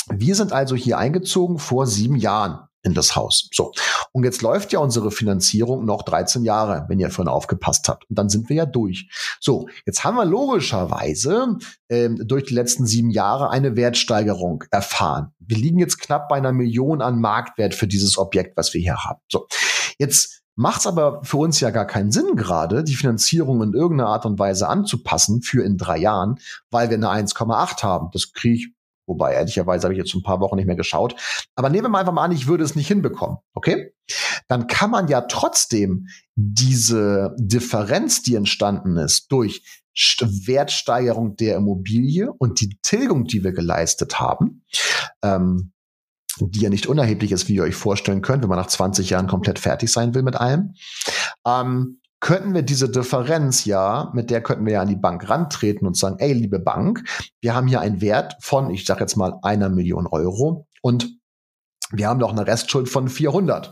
Wir 0.09 0.35
sind 0.35 0.53
also 0.53 0.75
hier 0.75 0.97
eingezogen 0.97 1.57
vor 1.57 1.87
sieben 1.87 2.15
Jahren 2.15 2.67
in 2.85 2.93
das 2.93 3.15
Haus. 3.15 3.49
So. 3.51 3.71
Und 4.11 4.23
jetzt 4.23 4.41
läuft 4.41 4.71
ja 4.71 4.79
unsere 4.79 5.11
Finanzierung 5.11 5.85
noch 5.85 6.03
13 6.03 6.43
Jahre, 6.43 6.85
wenn 6.87 6.99
ihr 6.99 7.09
vorhin 7.09 7.33
aufgepasst 7.33 7.89
habt. 7.89 8.07
Und 8.09 8.17
dann 8.17 8.29
sind 8.29 8.47
wir 8.47 8.55
ja 8.55 8.65
durch. 8.65 9.09
So, 9.41 9.67
jetzt 9.85 10.03
haben 10.03 10.15
wir 10.15 10.25
logischerweise 10.25 11.57
ähm, 11.89 12.21
durch 12.25 12.43
die 12.43 12.53
letzten 12.53 12.85
sieben 12.85 13.09
Jahre 13.09 13.49
eine 13.49 13.75
Wertsteigerung 13.75 14.63
erfahren. 14.69 15.33
Wir 15.39 15.57
liegen 15.57 15.79
jetzt 15.79 15.99
knapp 15.99 16.29
bei 16.29 16.35
einer 16.35 16.53
Million 16.53 17.01
an 17.01 17.19
Marktwert 17.19 17.73
für 17.73 17.87
dieses 17.87 18.17
Objekt, 18.17 18.55
was 18.55 18.73
wir 18.73 18.81
hier 18.81 19.03
haben. 19.03 19.19
So, 19.29 19.47
jetzt 19.97 20.43
Macht 20.55 20.81
es 20.81 20.87
aber 20.87 21.21
für 21.23 21.37
uns 21.37 21.59
ja 21.59 21.69
gar 21.69 21.85
keinen 21.85 22.11
Sinn 22.11 22.35
gerade, 22.35 22.83
die 22.83 22.95
Finanzierung 22.95 23.61
in 23.61 23.73
irgendeiner 23.73 24.09
Art 24.09 24.25
und 24.25 24.39
Weise 24.39 24.69
anzupassen 24.69 25.41
für 25.41 25.63
in 25.63 25.77
drei 25.77 25.97
Jahren, 25.97 26.39
weil 26.71 26.89
wir 26.89 26.97
eine 26.97 27.09
1,8 27.09 27.83
haben. 27.83 28.09
Das 28.13 28.31
kriege 28.31 28.55
ich, 28.55 28.73
wobei 29.05 29.33
ehrlicherweise 29.33 29.83
habe 29.83 29.93
ich 29.93 29.97
jetzt 29.97 30.15
ein 30.15 30.23
paar 30.23 30.39
Wochen 30.39 30.55
nicht 30.55 30.65
mehr 30.65 30.77
geschaut. 30.77 31.15
Aber 31.55 31.69
nehmen 31.69 31.85
wir 31.85 31.89
mal 31.89 31.99
einfach 31.99 32.13
mal 32.13 32.23
an, 32.23 32.31
ich 32.31 32.47
würde 32.47 32.63
es 32.63 32.75
nicht 32.75 32.87
hinbekommen, 32.87 33.37
okay? 33.53 33.93
Dann 34.47 34.67
kann 34.67 34.91
man 34.91 35.07
ja 35.09 35.21
trotzdem 35.21 36.07
diese 36.35 37.35
Differenz, 37.37 38.21
die 38.21 38.35
entstanden 38.35 38.97
ist 38.97 39.31
durch 39.31 39.83
Wertsteigerung 40.19 41.35
der 41.35 41.55
Immobilie 41.57 42.31
und 42.31 42.61
die 42.61 42.77
Tilgung, 42.81 43.25
die 43.25 43.43
wir 43.43 43.53
geleistet 43.53 44.19
haben, 44.19 44.63
ähm, 45.21 45.71
die 46.39 46.61
ja 46.61 46.69
nicht 46.69 46.87
unerheblich 46.87 47.31
ist, 47.31 47.47
wie 47.47 47.55
ihr 47.55 47.63
euch 47.63 47.75
vorstellen 47.75 48.21
könnt, 48.21 48.43
wenn 48.43 48.49
man 48.49 48.59
nach 48.59 48.67
20 48.67 49.09
Jahren 49.09 49.27
komplett 49.27 49.59
fertig 49.59 49.91
sein 49.91 50.13
will 50.13 50.23
mit 50.23 50.35
allem, 50.35 50.73
ähm, 51.45 51.99
könnten 52.19 52.53
wir 52.53 52.63
diese 52.63 52.89
Differenz 52.89 53.65
ja, 53.65 54.09
mit 54.13 54.29
der 54.31 54.41
könnten 54.41 54.65
wir 54.65 54.73
ja 54.73 54.81
an 54.81 54.87
die 54.87 54.95
Bank 54.95 55.29
rantreten 55.29 55.85
und 55.85 55.97
sagen, 55.97 56.15
ey, 56.19 56.33
liebe 56.33 56.59
Bank, 56.59 57.03
wir 57.41 57.53
haben 57.53 57.67
hier 57.67 57.81
einen 57.81 58.01
Wert 58.01 58.35
von, 58.39 58.69
ich 58.71 58.85
sage 58.85 59.01
jetzt 59.01 59.15
mal, 59.15 59.37
einer 59.43 59.69
Million 59.69 60.07
Euro 60.07 60.67
und 60.81 61.19
wir 61.91 62.07
haben 62.07 62.19
doch 62.19 62.31
eine 62.31 62.47
Restschuld 62.47 62.89
von 62.89 63.09
400. 63.09 63.71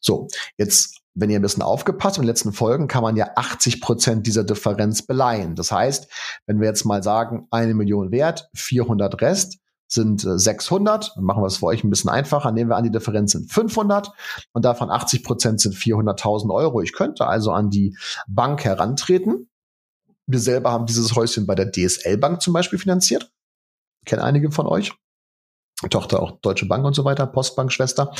So, 0.00 0.26
jetzt 0.58 1.04
wenn 1.14 1.30
ihr 1.30 1.38
ein 1.38 1.42
bisschen 1.42 1.62
aufgepasst 1.62 2.16
in 2.16 2.22
den 2.22 2.28
letzten 2.28 2.52
Folgen, 2.52 2.88
kann 2.88 3.02
man 3.02 3.16
ja 3.16 3.28
80 3.36 3.80
Prozent 3.80 4.26
dieser 4.26 4.44
Differenz 4.44 5.02
beleihen. 5.06 5.54
Das 5.54 5.70
heißt, 5.70 6.08
wenn 6.46 6.60
wir 6.60 6.66
jetzt 6.66 6.84
mal 6.84 7.02
sagen, 7.02 7.46
eine 7.50 7.74
Million 7.74 8.10
Wert, 8.10 8.48
400 8.54 9.20
Rest, 9.20 9.58
sind 9.86 10.20
600. 10.20 11.12
Dann 11.16 11.24
machen 11.24 11.42
wir 11.42 11.46
es 11.46 11.58
für 11.58 11.66
euch 11.66 11.84
ein 11.84 11.90
bisschen 11.90 12.10
einfacher. 12.10 12.52
Nehmen 12.52 12.70
wir 12.70 12.76
an, 12.76 12.84
die 12.84 12.90
Differenz 12.90 13.32
sind 13.32 13.50
500 13.50 14.10
und 14.52 14.64
davon 14.64 14.90
80 14.90 15.22
Prozent 15.24 15.60
sind 15.60 15.74
400.000 15.74 16.52
Euro. 16.52 16.80
Ich 16.80 16.92
könnte 16.92 17.26
also 17.26 17.52
an 17.52 17.70
die 17.70 17.96
Bank 18.26 18.64
herantreten. 18.64 19.48
Wir 20.26 20.40
selber 20.40 20.72
haben 20.72 20.86
dieses 20.86 21.14
Häuschen 21.14 21.46
bei 21.46 21.54
der 21.54 21.70
DSL 21.70 22.16
Bank 22.16 22.40
zum 22.40 22.54
Beispiel 22.54 22.78
finanziert. 22.78 23.30
Kennen 24.06 24.22
einige 24.22 24.50
von 24.50 24.66
euch. 24.66 24.92
Tochter 25.90 26.22
auch 26.22 26.40
Deutsche 26.40 26.66
Bank 26.66 26.84
und 26.84 26.94
so 26.94 27.04
weiter, 27.04 27.26
Postbank, 27.26 27.72
Schwester. 27.72 28.12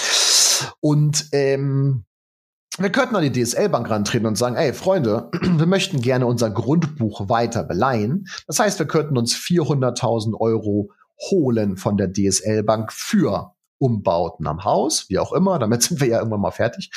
Und 0.80 1.28
ähm, 1.32 2.04
wir 2.76 2.90
könnten 2.90 3.14
an 3.14 3.22
die 3.22 3.44
DSL-Bank 3.44 3.88
rantreten 3.88 4.26
und 4.26 4.36
sagen, 4.36 4.56
ey, 4.56 4.72
Freunde, 4.72 5.30
wir 5.42 5.66
möchten 5.66 6.00
gerne 6.00 6.26
unser 6.26 6.50
Grundbuch 6.50 7.28
weiter 7.28 7.62
beleihen. 7.62 8.26
Das 8.46 8.58
heißt, 8.58 8.78
wir 8.80 8.86
könnten 8.86 9.16
uns 9.16 9.34
400.000 9.34 10.34
Euro 10.38 10.90
holen 11.18 11.76
von 11.76 11.96
der 11.96 12.12
DSL-Bank 12.12 12.92
für 12.92 13.54
Umbauten 13.78 14.46
am 14.46 14.64
Haus, 14.64 15.06
wie 15.08 15.18
auch 15.18 15.32
immer. 15.32 15.58
Damit 15.58 15.82
sind 15.82 16.00
wir 16.00 16.08
ja 16.08 16.18
irgendwann 16.18 16.40
mal 16.40 16.50
fertig. 16.50 16.90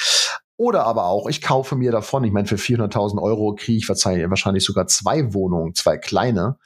Oder 0.59 0.85
aber 0.85 1.05
auch, 1.05 1.27
ich 1.27 1.43
kaufe 1.43 1.75
mir 1.75 1.91
davon, 1.91 2.23
ich 2.23 2.31
meine, 2.31 2.47
für 2.47 2.55
400.000 2.55 3.21
Euro 3.21 3.53
kriege 3.53 3.77
ich 3.77 3.87
wahrscheinlich 3.87 4.65
sogar 4.65 4.87
zwei 4.87 5.31
Wohnungen, 5.35 5.75
zwei 5.75 5.97
kleine. 5.97 6.57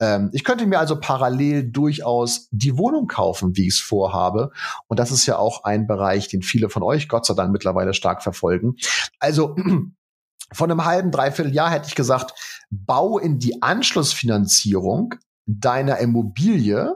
Ähm, 0.00 0.30
ich 0.32 0.42
könnte 0.42 0.66
mir 0.66 0.80
also 0.80 0.98
parallel 0.98 1.70
durchaus 1.70 2.48
die 2.50 2.76
Wohnung 2.76 3.06
kaufen, 3.06 3.56
wie 3.56 3.68
ich 3.68 3.74
es 3.74 3.80
vorhabe. 3.80 4.50
Und 4.88 4.98
das 4.98 5.12
ist 5.12 5.26
ja 5.26 5.38
auch 5.38 5.62
ein 5.62 5.86
Bereich, 5.86 6.26
den 6.26 6.42
viele 6.42 6.68
von 6.68 6.82
euch, 6.82 7.08
Gott 7.08 7.24
sei 7.24 7.34
Dank, 7.34 7.52
mittlerweile 7.52 7.94
stark 7.94 8.24
verfolgen. 8.24 8.74
Also 9.20 9.54
von 10.52 10.70
einem 10.70 10.84
halben, 10.84 11.12
dreiviertel 11.12 11.54
Jahr 11.54 11.70
hätte 11.70 11.86
ich 11.86 11.94
gesagt, 11.94 12.34
bau 12.70 13.16
in 13.16 13.38
die 13.38 13.62
Anschlussfinanzierung 13.62 15.14
deiner 15.46 15.98
Immobilie 15.98 16.94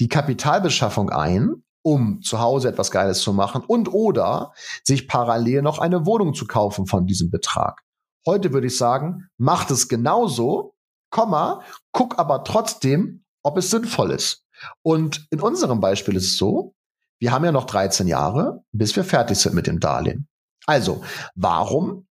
die 0.00 0.08
Kapitalbeschaffung 0.08 1.10
ein 1.10 1.62
um 1.82 2.20
zu 2.22 2.40
Hause 2.40 2.68
etwas 2.68 2.90
Geiles 2.90 3.20
zu 3.20 3.32
machen 3.32 3.62
und 3.66 3.92
oder 3.92 4.52
sich 4.84 5.08
parallel 5.08 5.62
noch 5.62 5.78
eine 5.78 6.06
Wohnung 6.06 6.34
zu 6.34 6.46
kaufen 6.46 6.86
von 6.86 7.06
diesem 7.06 7.30
Betrag. 7.30 7.80
Heute 8.26 8.52
würde 8.52 8.66
ich 8.66 8.76
sagen, 8.76 9.28
macht 9.38 9.70
es 9.70 9.88
genauso, 9.88 10.74
Komma, 11.10 11.62
guck 11.92 12.18
aber 12.18 12.44
trotzdem, 12.44 13.24
ob 13.42 13.56
es 13.56 13.70
sinnvoll 13.70 14.10
ist. 14.10 14.44
Und 14.82 15.26
in 15.30 15.40
unserem 15.40 15.80
Beispiel 15.80 16.16
ist 16.16 16.24
es 16.24 16.36
so, 16.36 16.74
wir 17.20 17.32
haben 17.32 17.44
ja 17.44 17.52
noch 17.52 17.64
13 17.64 18.06
Jahre, 18.06 18.62
bis 18.72 18.94
wir 18.94 19.04
fertig 19.04 19.38
sind 19.38 19.54
mit 19.54 19.66
dem 19.66 19.80
Darlehen. 19.80 20.28
Also, 20.66 21.02
warum 21.34 22.06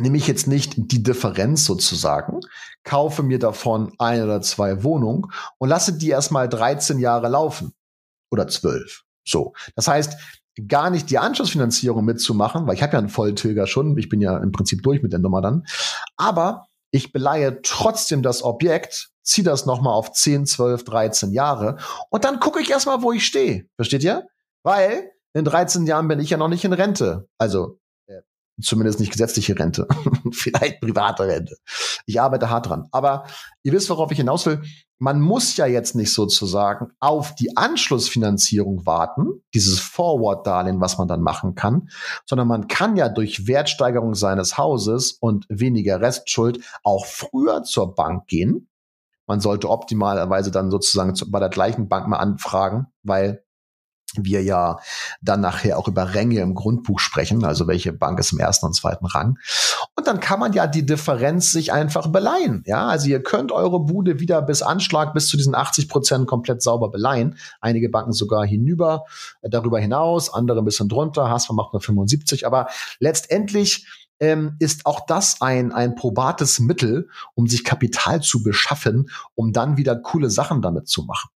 nehme 0.00 0.16
ich 0.16 0.26
jetzt 0.26 0.46
nicht 0.46 0.74
die 0.76 1.02
Differenz 1.02 1.64
sozusagen, 1.64 2.40
kaufe 2.84 3.22
mir 3.22 3.38
davon 3.38 3.92
ein 3.98 4.22
oder 4.22 4.40
zwei 4.42 4.82
Wohnungen 4.82 5.26
und 5.58 5.68
lasse 5.68 5.96
die 5.96 6.08
erstmal 6.08 6.48
13 6.48 6.98
Jahre 6.98 7.28
laufen? 7.28 7.72
oder 8.30 8.48
zwölf. 8.48 9.02
So. 9.24 9.52
Das 9.76 9.88
heißt, 9.88 10.16
gar 10.66 10.90
nicht 10.90 11.10
die 11.10 11.18
Anschlussfinanzierung 11.18 12.04
mitzumachen, 12.04 12.66
weil 12.66 12.74
ich 12.74 12.82
habe 12.82 12.94
ja 12.94 12.98
einen 12.98 13.08
Volltilger 13.08 13.66
schon, 13.66 13.96
ich 13.98 14.08
bin 14.08 14.20
ja 14.20 14.36
im 14.38 14.52
Prinzip 14.52 14.82
durch 14.82 15.02
mit 15.02 15.12
der 15.12 15.20
Nummer 15.20 15.40
dann. 15.40 15.64
Aber 16.16 16.66
ich 16.90 17.12
beleihe 17.12 17.60
trotzdem 17.62 18.22
das 18.22 18.42
Objekt, 18.42 19.10
ziehe 19.22 19.44
das 19.44 19.66
nochmal 19.66 19.94
auf 19.94 20.12
10, 20.12 20.46
12, 20.46 20.84
13 20.84 21.32
Jahre 21.32 21.76
und 22.10 22.24
dann 22.24 22.40
gucke 22.40 22.60
ich 22.60 22.70
erstmal, 22.70 23.02
wo 23.02 23.12
ich 23.12 23.24
stehe. 23.24 23.66
Versteht 23.76 24.02
ihr? 24.02 24.26
Weil 24.62 25.12
in 25.32 25.44
13 25.44 25.86
Jahren 25.86 26.08
bin 26.08 26.18
ich 26.18 26.30
ja 26.30 26.36
noch 26.36 26.48
nicht 26.48 26.64
in 26.64 26.72
Rente. 26.72 27.28
Also 27.38 27.78
zumindest 28.60 29.00
nicht 29.00 29.12
gesetzliche 29.12 29.58
Rente, 29.58 29.86
vielleicht 30.32 30.80
private 30.80 31.24
Rente. 31.24 31.56
Ich 32.06 32.20
arbeite 32.20 32.50
hart 32.50 32.68
dran. 32.68 32.88
Aber 32.92 33.24
ihr 33.62 33.72
wisst, 33.72 33.90
worauf 33.90 34.10
ich 34.10 34.18
hinaus 34.18 34.46
will 34.46 34.62
man 35.00 35.22
muss 35.22 35.56
ja 35.56 35.66
jetzt 35.66 35.96
nicht 35.96 36.12
sozusagen 36.12 36.88
auf 37.00 37.34
die 37.34 37.56
Anschlussfinanzierung 37.56 38.84
warten, 38.84 39.42
dieses 39.54 39.80
Forward-Darlehen, 39.80 40.80
was 40.80 40.98
man 40.98 41.08
dann 41.08 41.22
machen 41.22 41.54
kann, 41.54 41.88
sondern 42.26 42.46
man 42.46 42.68
kann 42.68 42.96
ja 42.96 43.08
durch 43.08 43.46
Wertsteigerung 43.46 44.14
seines 44.14 44.58
Hauses 44.58 45.12
und 45.12 45.46
weniger 45.48 46.02
Restschuld 46.02 46.62
auch 46.84 47.06
früher 47.06 47.62
zur 47.62 47.94
Bank 47.94 48.26
gehen. 48.26 48.68
Man 49.26 49.40
sollte 49.40 49.70
optimalerweise 49.70 50.50
dann 50.50 50.70
sozusagen 50.70 51.14
bei 51.30 51.40
der 51.40 51.48
gleichen 51.48 51.88
Bank 51.88 52.06
mal 52.06 52.18
anfragen, 52.18 52.88
weil 53.02 53.42
wir 54.16 54.42
ja 54.42 54.78
dann 55.20 55.40
nachher 55.40 55.78
auch 55.78 55.88
über 55.88 56.14
Ränge 56.14 56.40
im 56.40 56.54
Grundbuch 56.54 56.98
sprechen, 56.98 57.44
also 57.44 57.66
welche 57.66 57.92
Bank 57.92 58.18
ist 58.18 58.32
im 58.32 58.38
ersten 58.38 58.66
und 58.66 58.74
zweiten 58.74 59.06
Rang. 59.06 59.38
Und 59.96 60.06
dann 60.06 60.20
kann 60.20 60.40
man 60.40 60.52
ja 60.52 60.66
die 60.66 60.84
Differenz 60.84 61.52
sich 61.52 61.72
einfach 61.72 62.08
beleihen. 62.08 62.62
Ja, 62.66 62.86
also 62.86 63.08
ihr 63.08 63.22
könnt 63.22 63.52
eure 63.52 63.80
Bude 63.80 64.20
wieder 64.20 64.42
bis 64.42 64.62
Anschlag 64.62 65.14
bis 65.14 65.28
zu 65.28 65.36
diesen 65.36 65.54
80 65.54 65.88
Prozent 65.88 66.26
komplett 66.26 66.62
sauber 66.62 66.90
beleihen. 66.90 67.36
Einige 67.60 67.88
Banken 67.88 68.12
sogar 68.12 68.44
hinüber, 68.44 69.04
äh, 69.42 69.50
darüber 69.50 69.78
hinaus, 69.78 70.32
andere 70.32 70.60
ein 70.60 70.64
bisschen 70.64 70.88
drunter. 70.88 71.28
Hasper 71.28 71.54
macht 71.54 71.72
nur 71.72 71.82
75. 71.82 72.46
Aber 72.46 72.68
letztendlich 72.98 73.86
ähm, 74.20 74.56
ist 74.58 74.86
auch 74.86 75.06
das 75.06 75.40
ein, 75.40 75.72
ein 75.72 75.94
probates 75.94 76.60
Mittel, 76.60 77.08
um 77.34 77.46
sich 77.46 77.64
Kapital 77.64 78.20
zu 78.20 78.42
beschaffen, 78.42 79.10
um 79.34 79.52
dann 79.52 79.76
wieder 79.76 79.96
coole 79.96 80.30
Sachen 80.30 80.62
damit 80.62 80.88
zu 80.88 81.02
machen. 81.04 81.30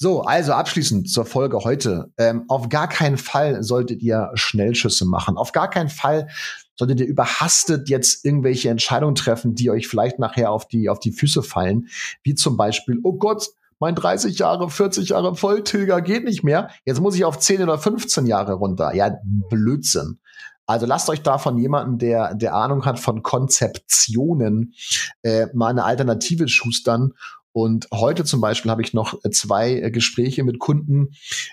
So, 0.00 0.22
also 0.22 0.52
abschließend 0.52 1.10
zur 1.10 1.26
Folge 1.26 1.58
heute. 1.64 2.12
Ähm, 2.18 2.44
auf 2.46 2.68
gar 2.68 2.88
keinen 2.88 3.18
Fall 3.18 3.64
solltet 3.64 4.00
ihr 4.00 4.30
Schnellschüsse 4.34 5.04
machen. 5.04 5.36
Auf 5.36 5.50
gar 5.50 5.68
keinen 5.68 5.88
Fall 5.88 6.28
solltet 6.76 7.00
ihr 7.00 7.06
überhastet 7.06 7.88
jetzt 7.88 8.24
irgendwelche 8.24 8.70
Entscheidungen 8.70 9.16
treffen, 9.16 9.56
die 9.56 9.70
euch 9.70 9.88
vielleicht 9.88 10.20
nachher 10.20 10.52
auf 10.52 10.68
die, 10.68 10.88
auf 10.88 11.00
die 11.00 11.10
Füße 11.10 11.42
fallen. 11.42 11.88
Wie 12.22 12.36
zum 12.36 12.56
Beispiel, 12.56 13.00
oh 13.02 13.14
Gott, 13.14 13.48
mein 13.80 13.96
30 13.96 14.38
Jahre, 14.38 14.70
40 14.70 15.08
Jahre 15.08 15.34
Volltilger 15.34 16.00
geht 16.00 16.24
nicht 16.24 16.44
mehr. 16.44 16.70
Jetzt 16.84 17.00
muss 17.00 17.16
ich 17.16 17.24
auf 17.24 17.40
10 17.40 17.64
oder 17.64 17.76
15 17.76 18.26
Jahre 18.26 18.52
runter. 18.52 18.94
Ja, 18.94 19.18
Blödsinn. 19.50 20.20
Also 20.64 20.86
lasst 20.86 21.08
euch 21.08 21.22
da 21.22 21.38
von 21.38 21.58
jemandem, 21.58 21.98
der, 21.98 22.34
der 22.34 22.54
Ahnung 22.54 22.84
hat 22.84 23.00
von 23.00 23.22
Konzeptionen, 23.22 24.74
äh, 25.22 25.46
mal 25.54 25.70
eine 25.70 25.82
Alternative 25.82 26.46
schustern 26.46 27.14
und 27.52 27.88
heute 27.92 28.24
zum 28.24 28.40
Beispiel 28.40 28.70
habe 28.70 28.82
ich 28.82 28.94
noch 28.94 29.14
äh, 29.24 29.30
zwei 29.30 29.74
äh, 29.74 29.90
Gespräche 29.90 30.44
mit 30.44 30.58
Kunden, 30.58 31.10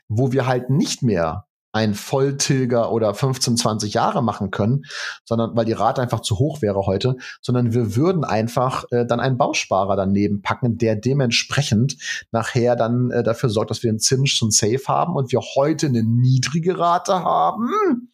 wo 0.07 0.31
wir 0.31 0.45
halt 0.45 0.69
nicht 0.69 1.01
mehr 1.03 1.44
ein 1.75 1.93
Volltilger 1.93 2.89
oder 2.89 3.13
15, 3.13 3.57
20 3.57 3.93
Jahre 3.93 4.23
machen 4.23 4.49
können, 4.49 4.85
sondern 5.25 5.57
weil 5.57 5.65
die 5.65 5.73
Rate 5.73 6.01
einfach 6.01 6.21
zu 6.21 6.39
hoch 6.39 6.61
wäre 6.61 6.85
heute, 6.85 7.17
sondern 7.41 7.73
wir 7.73 7.97
würden 7.97 8.23
einfach 8.23 8.85
äh, 8.91 9.05
dann 9.05 9.19
einen 9.19 9.37
Bausparer 9.37 9.97
daneben 9.97 10.41
packen, 10.41 10.77
der 10.77 10.95
dementsprechend 10.95 11.97
nachher 12.31 12.77
dann 12.77 13.11
äh, 13.11 13.23
dafür 13.23 13.49
sorgt, 13.49 13.71
dass 13.71 13.83
wir 13.83 13.89
einen 13.89 13.99
Zins 13.99 14.29
schon 14.29 14.51
safe 14.51 14.83
haben 14.87 15.17
und 15.17 15.33
wir 15.33 15.41
heute 15.41 15.87
eine 15.87 16.01
niedrige 16.01 16.79
Rate 16.79 17.13
haben 17.13 18.09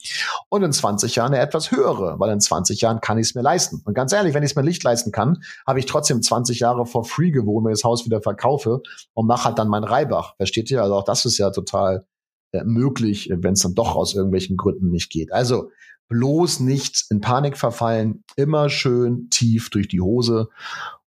und 0.50 0.64
in 0.64 0.74
20 0.74 1.16
Jahren 1.16 1.34
eine 1.34 1.44
etwas 1.44 1.70
höhere, 1.70 2.20
weil 2.20 2.32
in 2.32 2.42
20 2.42 2.82
Jahren 2.82 3.00
kann 3.00 3.20
ich 3.20 3.28
es 3.28 3.36
mir 3.36 3.44
leisten. 3.44 3.84
Und 3.86 3.94
ganz 3.94 4.12
ehrlich, 4.12 4.34
wenn 4.34 4.42
ich 4.42 4.52
es 4.52 4.56
mir 4.56 4.64
nicht 4.64 4.84
leisten 4.84 5.12
kann, 5.12 5.44
habe 5.68 5.78
ich 5.78 5.86
trotzdem 5.86 6.24
20 6.24 6.60
Jahre 6.60 6.88
for 6.88 7.06
free 7.06 7.30
gewohnt, 7.30 7.66
wenn 7.66 7.74
ich 7.74 7.80
das 7.82 7.84
Haus 7.84 8.06
wieder 8.06 8.24
verkaufe 8.24 8.82
und 9.14 9.28
mache 9.28 9.46
halt 9.46 9.60
dann 9.60 9.68
mein 9.68 9.84
Reibach. 9.84 10.36
Versteht 10.38 10.72
ihr? 10.72 10.82
Also 10.82 10.96
auch 10.96 11.04
das 11.04 11.26
ist 11.26 11.38
ja 11.38 11.52
total 11.52 12.08
äh, 12.52 12.64
möglich, 12.64 13.30
wenn 13.34 13.54
es 13.54 13.62
dann 13.62 13.76
doch 13.76 13.96
aus 13.96 14.14
irgendwelchen 14.14 14.58
Gründen 14.58 14.90
nicht 14.90 15.10
geht. 15.10 15.32
Also 15.32 15.72
bloß 16.10 16.60
nicht 16.60 17.06
in 17.10 17.22
Panik 17.22 17.58
verfallen, 17.58 18.24
immer 18.36 18.70
schön 18.70 19.30
tief 19.30 19.70
durch 19.70 19.88
die 19.88 20.02
Hose 20.02 20.50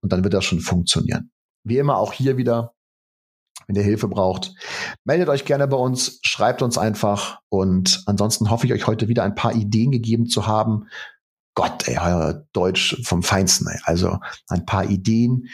und 0.03 0.13
dann 0.13 0.25
wird 0.25 0.35
das 0.35 0.45
schon 0.45 0.61
funktionieren. 0.61 1.31
Wie 1.65 1.79
immer 1.79 1.97
auch 1.97 2.13
hier 2.13 2.37
wieder, 2.37 2.75
wenn 3.67 3.77
ihr 3.77 3.83
Hilfe 3.83 4.09
braucht, 4.09 4.53
meldet 5.05 5.29
euch 5.29 5.45
gerne 5.45 5.67
bei 5.69 5.77
uns, 5.77 6.19
schreibt 6.23 6.61
uns 6.61 6.77
einfach 6.77 7.39
und 7.49 8.03
ansonsten 8.07 8.51
hoffe 8.51 8.67
ich 8.67 8.73
euch 8.73 8.87
heute 8.87 9.09
wieder 9.09 9.23
ein 9.23 9.35
paar 9.35 9.55
Ideen 9.55 9.91
gegeben 9.91 10.27
zu 10.27 10.47
haben. 10.47 10.89
Gott, 11.55 11.89
ey, 11.89 11.97
Deutsch 12.53 13.01
vom 13.05 13.23
Feinsten. 13.23 13.69
Ey. 13.69 13.79
Also 13.85 14.19
ein 14.49 14.67
paar 14.67 14.89
Ideen 14.91 15.49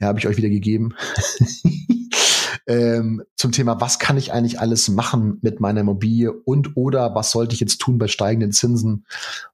ja, 0.00 0.08
habe 0.08 0.18
ich 0.18 0.26
euch 0.26 0.36
wieder 0.36 0.48
gegeben. 0.48 0.94
ähm, 2.66 3.22
zum 3.36 3.52
Thema, 3.52 3.80
was 3.80 3.98
kann 3.98 4.16
ich 4.16 4.32
eigentlich 4.32 4.60
alles 4.60 4.88
machen 4.88 5.38
mit 5.42 5.60
meiner 5.60 5.80
Immobilie 5.80 6.32
und 6.32 6.76
oder 6.76 7.14
was 7.14 7.30
sollte 7.30 7.54
ich 7.54 7.60
jetzt 7.60 7.80
tun 7.80 7.98
bei 7.98 8.08
steigenden 8.08 8.52
Zinsen? 8.52 9.06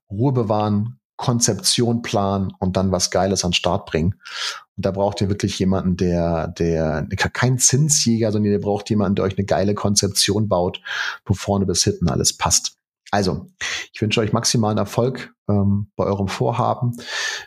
Ruhe 0.09 0.33
bewahren, 0.33 0.99
Konzeption 1.17 2.03
planen 2.03 2.53
und 2.59 2.77
dann 2.77 2.91
was 2.91 3.11
Geiles 3.11 3.43
an 3.43 3.49
den 3.49 3.55
Start 3.55 3.87
bringen. 3.87 4.15
Und 4.77 4.85
da 4.85 4.91
braucht 4.91 5.19
ihr 5.19 5.29
wirklich 5.29 5.57
jemanden, 5.57 5.97
der, 5.97 6.47
der, 6.47 7.07
kein 7.33 7.57
Zinsjäger, 7.57 8.31
sondern 8.31 8.51
ihr 8.51 8.61
braucht 8.61 8.89
jemanden, 8.89 9.15
der 9.15 9.25
euch 9.25 9.37
eine 9.37 9.45
geile 9.45 9.73
Konzeption 9.73 10.47
baut, 10.47 10.79
wo 11.25 11.33
vorne 11.33 11.65
bis 11.65 11.83
hinten 11.83 12.09
alles 12.09 12.37
passt. 12.37 12.77
Also, 13.09 13.47
ich 13.93 14.01
wünsche 14.01 14.19
euch 14.19 14.33
maximalen 14.33 14.77
Erfolg 14.77 15.33
ähm, 15.49 15.87
bei 15.95 16.03
eurem 16.03 16.27
Vorhaben, 16.27 16.97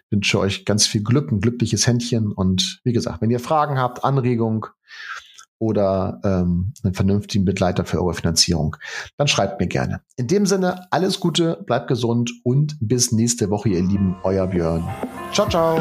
wünsche 0.08 0.38
euch 0.38 0.64
ganz 0.64 0.86
viel 0.86 1.02
Glück, 1.02 1.30
ein 1.30 1.40
glückliches 1.40 1.86
Händchen 1.86 2.32
und 2.32 2.80
wie 2.82 2.92
gesagt, 2.92 3.20
wenn 3.20 3.30
ihr 3.30 3.40
Fragen 3.40 3.78
habt, 3.78 4.02
Anregungen, 4.02 4.62
oder 5.60 6.20
ähm, 6.24 6.72
einen 6.82 6.94
vernünftigen 6.94 7.44
Begleiter 7.44 7.84
für 7.84 8.02
eure 8.02 8.14
Finanzierung, 8.14 8.76
dann 9.16 9.28
schreibt 9.28 9.60
mir 9.60 9.68
gerne. 9.68 10.00
In 10.16 10.26
dem 10.26 10.46
Sinne, 10.46 10.86
alles 10.90 11.20
Gute, 11.20 11.62
bleibt 11.66 11.86
gesund 11.86 12.32
und 12.42 12.76
bis 12.80 13.12
nächste 13.12 13.50
Woche, 13.50 13.68
ihr 13.68 13.82
Lieben, 13.82 14.16
euer 14.24 14.48
Björn. 14.48 14.82
Ciao, 15.32 15.48
ciao. 15.48 15.78